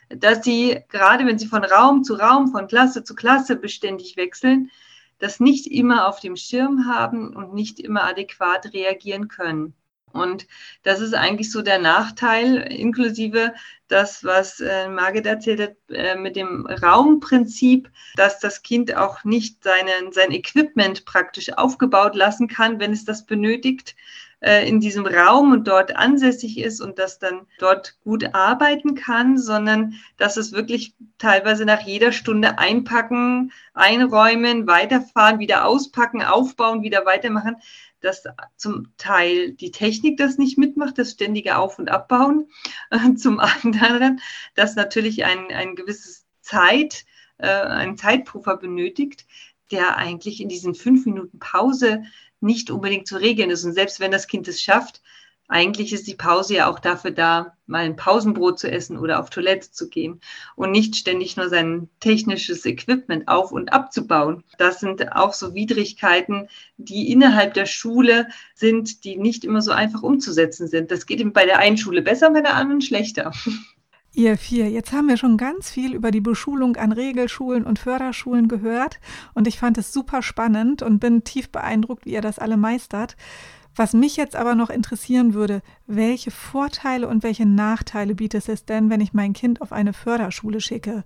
dass 0.08 0.44
sie, 0.46 0.80
gerade 0.88 1.26
wenn 1.26 1.38
sie 1.38 1.48
von 1.48 1.66
Raum 1.66 2.06
zu 2.06 2.14
Raum, 2.14 2.48
von 2.48 2.68
Klasse 2.68 3.04
zu 3.04 3.16
Klasse 3.16 3.58
beständig 3.58 4.16
wechseln, 4.16 4.72
das 5.24 5.40
nicht 5.40 5.68
immer 5.68 6.10
auf 6.10 6.20
dem 6.20 6.36
Schirm 6.36 6.86
haben 6.86 7.34
und 7.34 7.54
nicht 7.54 7.80
immer 7.80 8.04
adäquat 8.04 8.74
reagieren 8.74 9.30
können. 9.30 9.74
Und 10.12 10.46
das 10.84 11.00
ist 11.00 11.16
eigentlich 11.16 11.50
so 11.50 11.62
der 11.62 11.80
Nachteil, 11.80 12.58
inklusive 12.58 13.54
das, 13.88 14.24
was 14.24 14.60
äh, 14.60 14.90
Margit 14.90 15.26
erzählt 15.26 15.62
hat, 15.62 15.76
äh, 15.90 16.16
mit 16.16 16.36
dem 16.36 16.68
Raumprinzip, 16.68 17.90
dass 18.16 18.40
das 18.40 18.62
Kind 18.64 18.96
auch 18.96 19.24
nicht 19.24 19.64
seinen, 19.64 20.12
sein 20.12 20.32
Equipment 20.32 21.06
praktisch 21.06 21.54
aufgebaut 21.54 22.16
lassen 22.16 22.48
kann, 22.48 22.80
wenn 22.80 22.92
es 22.92 23.06
das 23.06 23.26
benötigt, 23.26 23.96
äh, 24.44 24.68
in 24.68 24.82
diesem 24.82 25.06
Raum 25.06 25.54
und 25.54 25.68
dort 25.68 25.96
ansässig 25.96 26.58
ist 26.58 26.82
und 26.82 27.00
das 27.00 27.18
dann 27.18 27.48
dort 27.60 27.98
gut 28.04 28.36
arbeiten 28.36 28.94
kann, 28.94 29.38
sondern 29.38 29.94
dass 30.18 30.36
es 30.36 30.52
wirklich 30.52 30.96
teilweise 31.18 31.64
nach 31.64 31.82
jeder 31.82 32.12
Stunde 32.12 32.60
einpacken, 32.60 33.54
einräumen, 33.74 34.68
weiterfahren, 34.68 35.40
wieder 35.40 35.66
auspacken, 35.66 36.22
aufbauen, 36.22 36.84
wieder 36.84 37.06
weitermachen, 37.06 37.56
dass 38.02 38.24
zum 38.58 38.90
Teil 38.98 39.54
die 39.54 39.72
Technik 39.72 40.18
das 40.18 40.38
nicht 40.38 40.58
mitmacht, 40.58 40.98
das 40.98 41.12
ständige 41.12 41.58
Auf- 41.58 41.80
und 41.80 41.90
Abbauen, 41.90 42.50
zum 43.16 43.40
anderen, 43.40 44.20
dass 44.56 44.76
natürlich 44.76 45.24
ein, 45.24 45.48
ein 45.52 45.78
gewisses 45.78 46.26
Zeit, 46.42 47.06
äh, 47.38 47.48
ein 47.48 47.96
Zeitpuffer 47.96 48.58
benötigt, 48.58 49.26
der 49.72 49.96
eigentlich 49.96 50.42
in 50.42 50.50
diesen 50.50 50.76
fünf 50.76 51.06
Minuten 51.06 51.40
Pause 51.40 52.04
nicht 52.44 52.70
unbedingt 52.70 53.08
zu 53.08 53.18
regeln 53.18 53.50
ist. 53.50 53.64
Und 53.64 53.74
selbst 53.74 54.00
wenn 54.00 54.12
das 54.12 54.28
Kind 54.28 54.48
es 54.48 54.62
schafft, 54.62 55.02
eigentlich 55.50 55.92
ist 55.94 56.08
die 56.08 56.16
Pause 56.16 56.56
ja 56.56 56.70
auch 56.70 56.80
dafür 56.80 57.12
da, 57.12 57.58
mal 57.66 57.84
ein 57.84 57.96
Pausenbrot 57.96 58.60
zu 58.60 58.72
essen 58.72 58.98
oder 58.98 59.20
auf 59.20 59.30
Toilette 59.30 59.72
zu 59.72 59.90
gehen 59.90 60.22
und 60.56 60.72
nicht 60.72 60.96
ständig 60.96 61.38
nur 61.38 61.50
sein 61.50 61.90
technisches 62.00 62.66
Equipment 62.66 63.28
auf 63.28 63.52
und 63.52 63.74
abzubauen. 63.74 64.44
Das 64.58 64.80
sind 64.80 65.12
auch 65.16 65.34
so 65.34 65.54
Widrigkeiten, 65.54 66.48
die 66.78 67.12
innerhalb 67.12 67.54
der 67.54 67.66
Schule 67.66 68.30
sind, 68.56 69.04
die 69.04 69.18
nicht 69.18 69.44
immer 69.44 69.62
so 69.62 69.72
einfach 69.72 70.02
umzusetzen 70.02 70.68
sind. 70.68 70.92
Das 70.92 71.06
geht 71.06 71.34
bei 71.34 71.46
der 71.46 71.60
einen 71.60 71.78
Schule 71.78 72.02
besser, 72.02 72.32
bei 72.32 72.42
der 72.42 72.56
anderen 72.56 72.82
schlechter. 72.82 73.32
Ihr 74.16 74.38
vier, 74.38 74.70
jetzt 74.70 74.94
haben 74.94 75.08
wir 75.08 75.18
schon 75.18 75.38
ganz 75.38 75.72
viel 75.72 75.96
über 75.96 76.12
die 76.12 76.22
Beschulung 76.22 76.76
an 76.76 76.92
Regelschulen 76.92 77.64
und 77.64 77.80
Förderschulen 77.80 78.48
gehört 78.48 79.00
und 79.34 79.48
ich 79.48 79.58
fand 79.58 79.80
es 79.80 79.92
super 79.92 80.22
spannend 80.22 80.84
und 80.84 81.00
bin 81.00 81.24
tief 81.24 81.50
beeindruckt, 81.50 82.06
wie 82.06 82.12
ihr 82.12 82.22
das 82.22 82.38
alle 82.38 82.56
meistert. 82.56 83.18
Was 83.76 83.94
mich 83.94 84.16
jetzt 84.16 84.36
aber 84.36 84.54
noch 84.54 84.70
interessieren 84.70 85.34
würde, 85.34 85.64
welche 85.88 86.30
Vorteile 86.30 87.08
und 87.08 87.24
welche 87.24 87.48
Nachteile 87.48 88.14
bietet 88.14 88.48
es 88.50 88.66
denn, 88.66 88.92
wenn 88.92 89.02
ich 89.02 89.14
mein 89.14 89.34
Kind 89.34 89.64
auf 89.64 89.72
eine 89.72 89.94
Förderschule 89.94 90.62
schicke? 90.62 91.04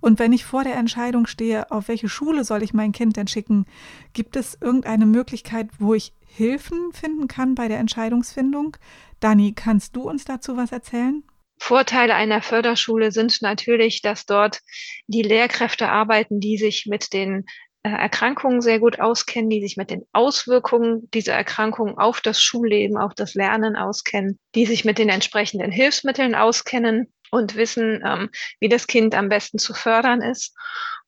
Und 0.00 0.18
wenn 0.18 0.34
ich 0.34 0.44
vor 0.44 0.62
der 0.62 0.76
Entscheidung 0.76 1.26
stehe, 1.26 1.70
auf 1.70 1.88
welche 1.88 2.10
Schule 2.10 2.44
soll 2.44 2.62
ich 2.62 2.74
mein 2.74 2.92
Kind 2.92 3.16
denn 3.16 3.26
schicken, 3.26 3.64
gibt 4.12 4.36
es 4.36 4.58
irgendeine 4.60 5.06
Möglichkeit, 5.06 5.70
wo 5.78 5.94
ich 5.94 6.12
Hilfen 6.26 6.92
finden 6.92 7.26
kann 7.26 7.54
bei 7.54 7.68
der 7.68 7.78
Entscheidungsfindung? 7.78 8.76
Dani, 9.20 9.54
kannst 9.54 9.96
du 9.96 10.02
uns 10.02 10.26
dazu 10.26 10.58
was 10.58 10.72
erzählen? 10.72 11.22
Vorteile 11.60 12.14
einer 12.14 12.42
Förderschule 12.42 13.12
sind 13.12 13.42
natürlich, 13.42 14.00
dass 14.00 14.24
dort 14.24 14.60
die 15.06 15.22
Lehrkräfte 15.22 15.88
arbeiten, 15.88 16.40
die 16.40 16.56
sich 16.56 16.86
mit 16.86 17.12
den 17.12 17.44
äh, 17.82 17.90
Erkrankungen 17.90 18.62
sehr 18.62 18.80
gut 18.80 18.98
auskennen, 18.98 19.50
die 19.50 19.60
sich 19.60 19.76
mit 19.76 19.90
den 19.90 20.02
Auswirkungen 20.12 21.10
dieser 21.12 21.34
Erkrankungen 21.34 21.98
auf 21.98 22.22
das 22.22 22.42
Schulleben, 22.42 22.96
auf 22.96 23.14
das 23.14 23.34
Lernen 23.34 23.76
auskennen, 23.76 24.38
die 24.54 24.66
sich 24.66 24.84
mit 24.84 24.98
den 24.98 25.10
entsprechenden 25.10 25.70
Hilfsmitteln 25.70 26.34
auskennen 26.34 27.12
und 27.30 27.56
wissen, 27.56 28.02
ähm, 28.04 28.30
wie 28.58 28.68
das 28.68 28.86
Kind 28.86 29.14
am 29.14 29.28
besten 29.28 29.58
zu 29.58 29.74
fördern 29.74 30.22
ist. 30.22 30.56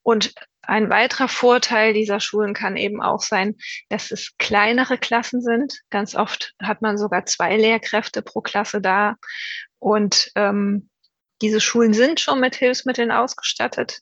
Und 0.03 0.33
ein 0.65 0.89
weiterer 0.89 1.27
Vorteil 1.27 1.93
dieser 1.93 2.19
Schulen 2.19 2.53
kann 2.53 2.77
eben 2.77 3.01
auch 3.01 3.21
sein, 3.21 3.55
dass 3.89 4.11
es 4.11 4.37
kleinere 4.37 4.97
Klassen 4.97 5.41
sind. 5.41 5.81
Ganz 5.89 6.15
oft 6.15 6.53
hat 6.61 6.81
man 6.81 6.97
sogar 6.97 7.25
zwei 7.25 7.57
Lehrkräfte 7.57 8.21
pro 8.21 8.41
Klasse 8.41 8.79
da. 8.81 9.15
Und 9.83 10.31
ähm, 10.35 10.89
diese 11.41 11.59
Schulen 11.59 11.93
sind 11.93 12.21
schon 12.21 12.39
mit 12.39 12.55
Hilfsmitteln 12.55 13.11
ausgestattet. 13.11 13.99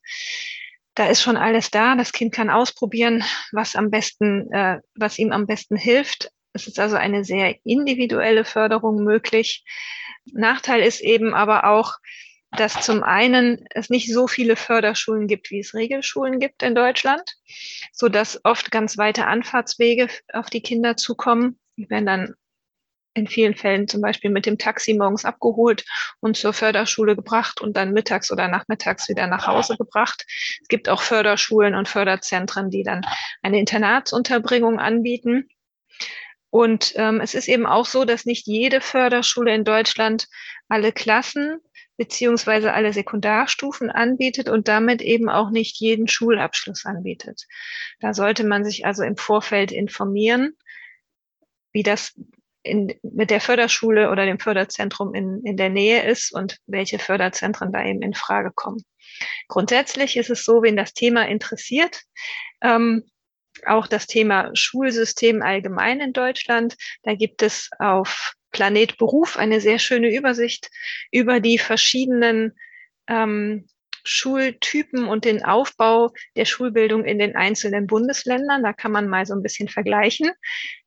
Da 0.93 1.07
ist 1.07 1.23
schon 1.23 1.37
alles 1.37 1.71
da. 1.71 1.95
Das 1.95 2.11
Kind 2.11 2.33
kann 2.33 2.51
ausprobieren, 2.51 3.23
was 3.51 3.75
am 3.75 3.89
besten, 3.89 4.51
äh, 4.53 4.79
was 4.93 5.17
ihm 5.17 5.31
am 5.31 5.47
besten 5.47 5.75
hilft. 5.75 6.29
Es 6.53 6.67
ist 6.67 6.79
also 6.79 6.97
eine 6.97 7.23
sehr 7.23 7.55
individuelle 7.63 8.45
Förderung 8.45 9.03
möglich. 9.03 9.63
Nachteil 10.25 10.81
ist 10.81 11.01
eben 11.01 11.33
aber 11.33 11.65
auch, 11.65 11.95
dass 12.51 12.81
zum 12.81 13.01
einen 13.01 13.65
es 13.71 13.89
nicht 13.89 14.13
so 14.13 14.27
viele 14.27 14.55
Förderschulen 14.55 15.25
gibt, 15.25 15.49
wie 15.49 15.61
es 15.61 15.73
Regelschulen 15.73 16.39
gibt 16.39 16.61
in 16.61 16.75
Deutschland, 16.75 17.23
so 17.91 18.07
dass 18.07 18.39
oft 18.43 18.69
ganz 18.69 18.97
weite 18.97 19.25
Anfahrtswege 19.25 20.09
auf 20.33 20.49
die 20.51 20.61
Kinder 20.61 20.95
zukommen. 20.95 21.59
Die 21.77 21.89
werden 21.89 22.05
dann 22.05 22.35
in 23.13 23.27
vielen 23.27 23.55
Fällen 23.55 23.87
zum 23.87 24.01
Beispiel 24.01 24.29
mit 24.29 24.45
dem 24.45 24.57
Taxi 24.57 24.93
morgens 24.93 25.25
abgeholt 25.25 25.85
und 26.19 26.37
zur 26.37 26.53
Förderschule 26.53 27.15
gebracht 27.15 27.61
und 27.61 27.75
dann 27.75 27.91
mittags 27.91 28.31
oder 28.31 28.47
nachmittags 28.47 29.09
wieder 29.09 29.27
nach 29.27 29.47
Hause 29.47 29.75
gebracht. 29.77 30.25
Es 30.61 30.67
gibt 30.67 30.87
auch 30.87 31.01
Förderschulen 31.01 31.75
und 31.75 31.89
Förderzentren, 31.89 32.69
die 32.69 32.83
dann 32.83 33.01
eine 33.41 33.59
Internatsunterbringung 33.59 34.79
anbieten. 34.79 35.49
Und 36.49 36.93
ähm, 36.95 37.21
es 37.21 37.33
ist 37.33 37.47
eben 37.47 37.65
auch 37.65 37.85
so, 37.85 38.03
dass 38.03 38.25
nicht 38.25 38.45
jede 38.45 38.81
Förderschule 38.81 39.53
in 39.55 39.63
Deutschland 39.63 40.27
alle 40.67 40.91
Klassen 40.91 41.59
beziehungsweise 41.97 42.73
alle 42.73 42.93
Sekundarstufen 42.93 43.91
anbietet 43.91 44.49
und 44.49 44.67
damit 44.67 45.01
eben 45.01 45.29
auch 45.29 45.51
nicht 45.51 45.79
jeden 45.79 46.07
Schulabschluss 46.07 46.85
anbietet. 46.85 47.45
Da 47.99 48.13
sollte 48.13 48.43
man 48.43 48.63
sich 48.63 48.85
also 48.85 49.03
im 49.03 49.17
Vorfeld 49.17 49.71
informieren, 49.71 50.57
wie 51.73 51.83
das 51.83 52.19
in, 52.63 52.93
mit 53.01 53.29
der 53.29 53.41
Förderschule 53.41 54.09
oder 54.09 54.25
dem 54.25 54.39
Förderzentrum 54.39 55.13
in, 55.13 55.41
in 55.43 55.57
der 55.57 55.69
Nähe 55.69 56.03
ist 56.03 56.33
und 56.33 56.57
welche 56.67 56.99
Förderzentren 56.99 57.71
da 57.71 57.83
eben 57.85 58.01
in 58.01 58.13
Frage 58.13 58.51
kommen. 58.53 58.83
Grundsätzlich 59.47 60.17
ist 60.17 60.29
es 60.29 60.43
so, 60.43 60.63
wen 60.63 60.77
das 60.77 60.93
Thema 60.93 61.27
interessiert, 61.27 62.01
ähm, 62.61 63.03
auch 63.65 63.87
das 63.87 64.07
Thema 64.07 64.49
Schulsystem 64.53 65.41
allgemein 65.41 65.99
in 65.99 66.13
Deutschland. 66.13 66.75
Da 67.03 67.15
gibt 67.15 67.41
es 67.41 67.69
auf 67.79 68.33
Planet 68.51 68.97
Beruf 68.97 69.37
eine 69.37 69.61
sehr 69.61 69.79
schöne 69.79 70.13
Übersicht 70.13 70.69
über 71.11 71.39
die 71.39 71.57
verschiedenen 71.57 72.53
ähm, 73.07 73.67
Schultypen 74.03 75.05
und 75.05 75.25
den 75.25 75.43
Aufbau 75.43 76.11
der 76.35 76.45
Schulbildung 76.45 77.05
in 77.05 77.19
den 77.19 77.35
einzelnen 77.35 77.87
Bundesländern. 77.87 78.63
Da 78.63 78.73
kann 78.73 78.91
man 78.91 79.07
mal 79.07 79.25
so 79.25 79.33
ein 79.33 79.43
bisschen 79.43 79.67
vergleichen, 79.67 80.31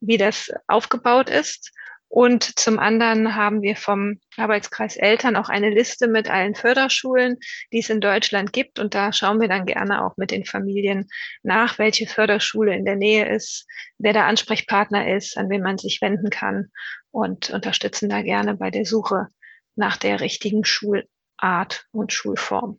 wie 0.00 0.16
das 0.16 0.50
aufgebaut 0.66 1.30
ist. 1.30 1.72
Und 2.08 2.60
zum 2.60 2.78
anderen 2.78 3.34
haben 3.34 3.60
wir 3.60 3.74
vom 3.74 4.20
Arbeitskreis 4.36 4.96
Eltern 4.96 5.34
auch 5.34 5.48
eine 5.48 5.70
Liste 5.70 6.06
mit 6.06 6.30
allen 6.30 6.54
Förderschulen, 6.54 7.38
die 7.72 7.80
es 7.80 7.90
in 7.90 8.00
Deutschland 8.00 8.52
gibt. 8.52 8.78
Und 8.78 8.94
da 8.94 9.12
schauen 9.12 9.40
wir 9.40 9.48
dann 9.48 9.66
gerne 9.66 10.04
auch 10.04 10.16
mit 10.16 10.30
den 10.30 10.44
Familien 10.44 11.08
nach, 11.42 11.78
welche 11.80 12.06
Förderschule 12.06 12.76
in 12.76 12.84
der 12.84 12.94
Nähe 12.94 13.28
ist, 13.34 13.66
wer 13.98 14.12
der 14.12 14.26
Ansprechpartner 14.26 15.12
ist, 15.16 15.36
an 15.36 15.50
wen 15.50 15.62
man 15.62 15.76
sich 15.76 16.00
wenden 16.02 16.30
kann 16.30 16.70
und 17.10 17.50
unterstützen 17.50 18.08
da 18.08 18.22
gerne 18.22 18.54
bei 18.54 18.70
der 18.70 18.84
Suche 18.84 19.26
nach 19.74 19.96
der 19.96 20.20
richtigen 20.20 20.64
Schulart 20.64 21.86
und 21.90 22.12
Schulform. 22.12 22.78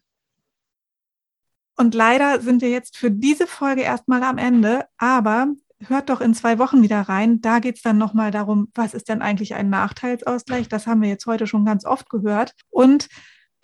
Und 1.78 1.94
leider 1.94 2.42
sind 2.42 2.62
wir 2.62 2.70
jetzt 2.70 2.98
für 2.98 3.12
diese 3.12 3.48
Folge 3.48 3.82
erstmal 3.82 4.24
am 4.24 4.38
Ende, 4.38 4.86
aber 4.98 5.48
hört 5.80 6.10
doch 6.10 6.22
in 6.22 6.34
zwei 6.34 6.58
Wochen 6.58 6.82
wieder 6.82 7.02
rein. 7.02 7.42
Da 7.42 7.60
geht 7.60 7.78
es 7.78 7.82
dann 7.82 7.98
nochmal 7.98 8.32
darum, 8.32 8.70
was 8.74 8.94
ist 8.94 9.10
denn 9.10 9.22
eigentlich 9.22 9.56
ein 9.56 9.70
Nachteilsausgleich? 9.70 10.70
Das 10.70 10.88
haben 10.88 11.02
wir 11.02 11.10
jetzt 11.10 11.26
heute 11.26 11.48
schon 11.48 11.66
ganz 11.66 11.86
oft 11.86 12.10
gehört. 12.10 12.54
Und 12.70 13.10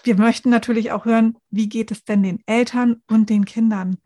wir 0.03 0.17
möchten 0.17 0.49
natürlich 0.49 0.91
auch 0.91 1.05
hören, 1.05 1.37
wie 1.49 1.69
geht 1.69 1.91
es 1.91 2.03
denn 2.03 2.23
den 2.23 2.39
Eltern 2.45 3.01
und 3.09 3.29
den 3.29 3.45
Kindern 3.45 3.97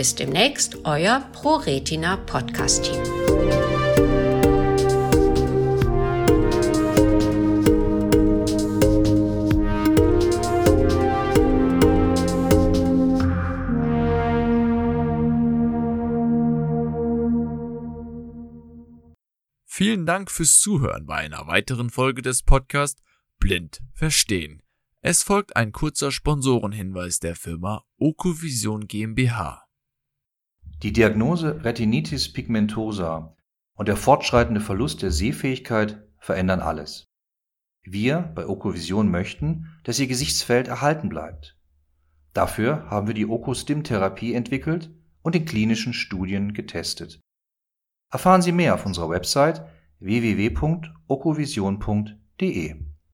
Bis 0.00 0.14
demnächst, 0.14 0.86
euer 0.86 1.20
ProRetina 1.34 2.16
Podcast 2.16 2.84
Team. 2.84 3.02
Vielen 19.66 20.06
Dank 20.06 20.30
fürs 20.30 20.60
Zuhören 20.60 21.04
bei 21.04 21.16
einer 21.16 21.46
weiteren 21.46 21.90
Folge 21.90 22.22
des 22.22 22.42
Podcasts 22.42 23.02
Blind 23.38 23.82
Verstehen. 23.92 24.62
Es 25.02 25.22
folgt 25.22 25.56
ein 25.56 25.72
kurzer 25.72 26.10
Sponsorenhinweis 26.10 27.20
der 27.20 27.36
Firma 27.36 27.84
Okovision 27.98 28.88
GmbH. 28.88 29.66
Die 30.82 30.92
Diagnose 30.92 31.62
Retinitis 31.62 32.32
pigmentosa 32.32 33.36
und 33.74 33.88
der 33.88 33.96
fortschreitende 33.96 34.62
Verlust 34.62 35.02
der 35.02 35.10
Sehfähigkeit 35.10 36.02
verändern 36.18 36.60
alles. 36.60 37.04
Wir 37.82 38.32
bei 38.34 38.46
Okovision 38.46 39.10
möchten, 39.10 39.66
dass 39.84 39.98
Ihr 39.98 40.06
Gesichtsfeld 40.06 40.68
erhalten 40.68 41.10
bleibt. 41.10 41.58
Dafür 42.32 42.88
haben 42.88 43.08
wir 43.08 43.14
die 43.14 43.26
Okostim-Therapie 43.26 44.32
entwickelt 44.34 44.90
und 45.22 45.36
in 45.36 45.44
klinischen 45.44 45.92
Studien 45.92 46.54
getestet. 46.54 47.20
Erfahren 48.10 48.40
Sie 48.42 48.52
mehr 48.52 48.74
auf 48.74 48.86
unserer 48.86 49.10
Website 49.10 49.66
www.okovision.de 49.98 52.89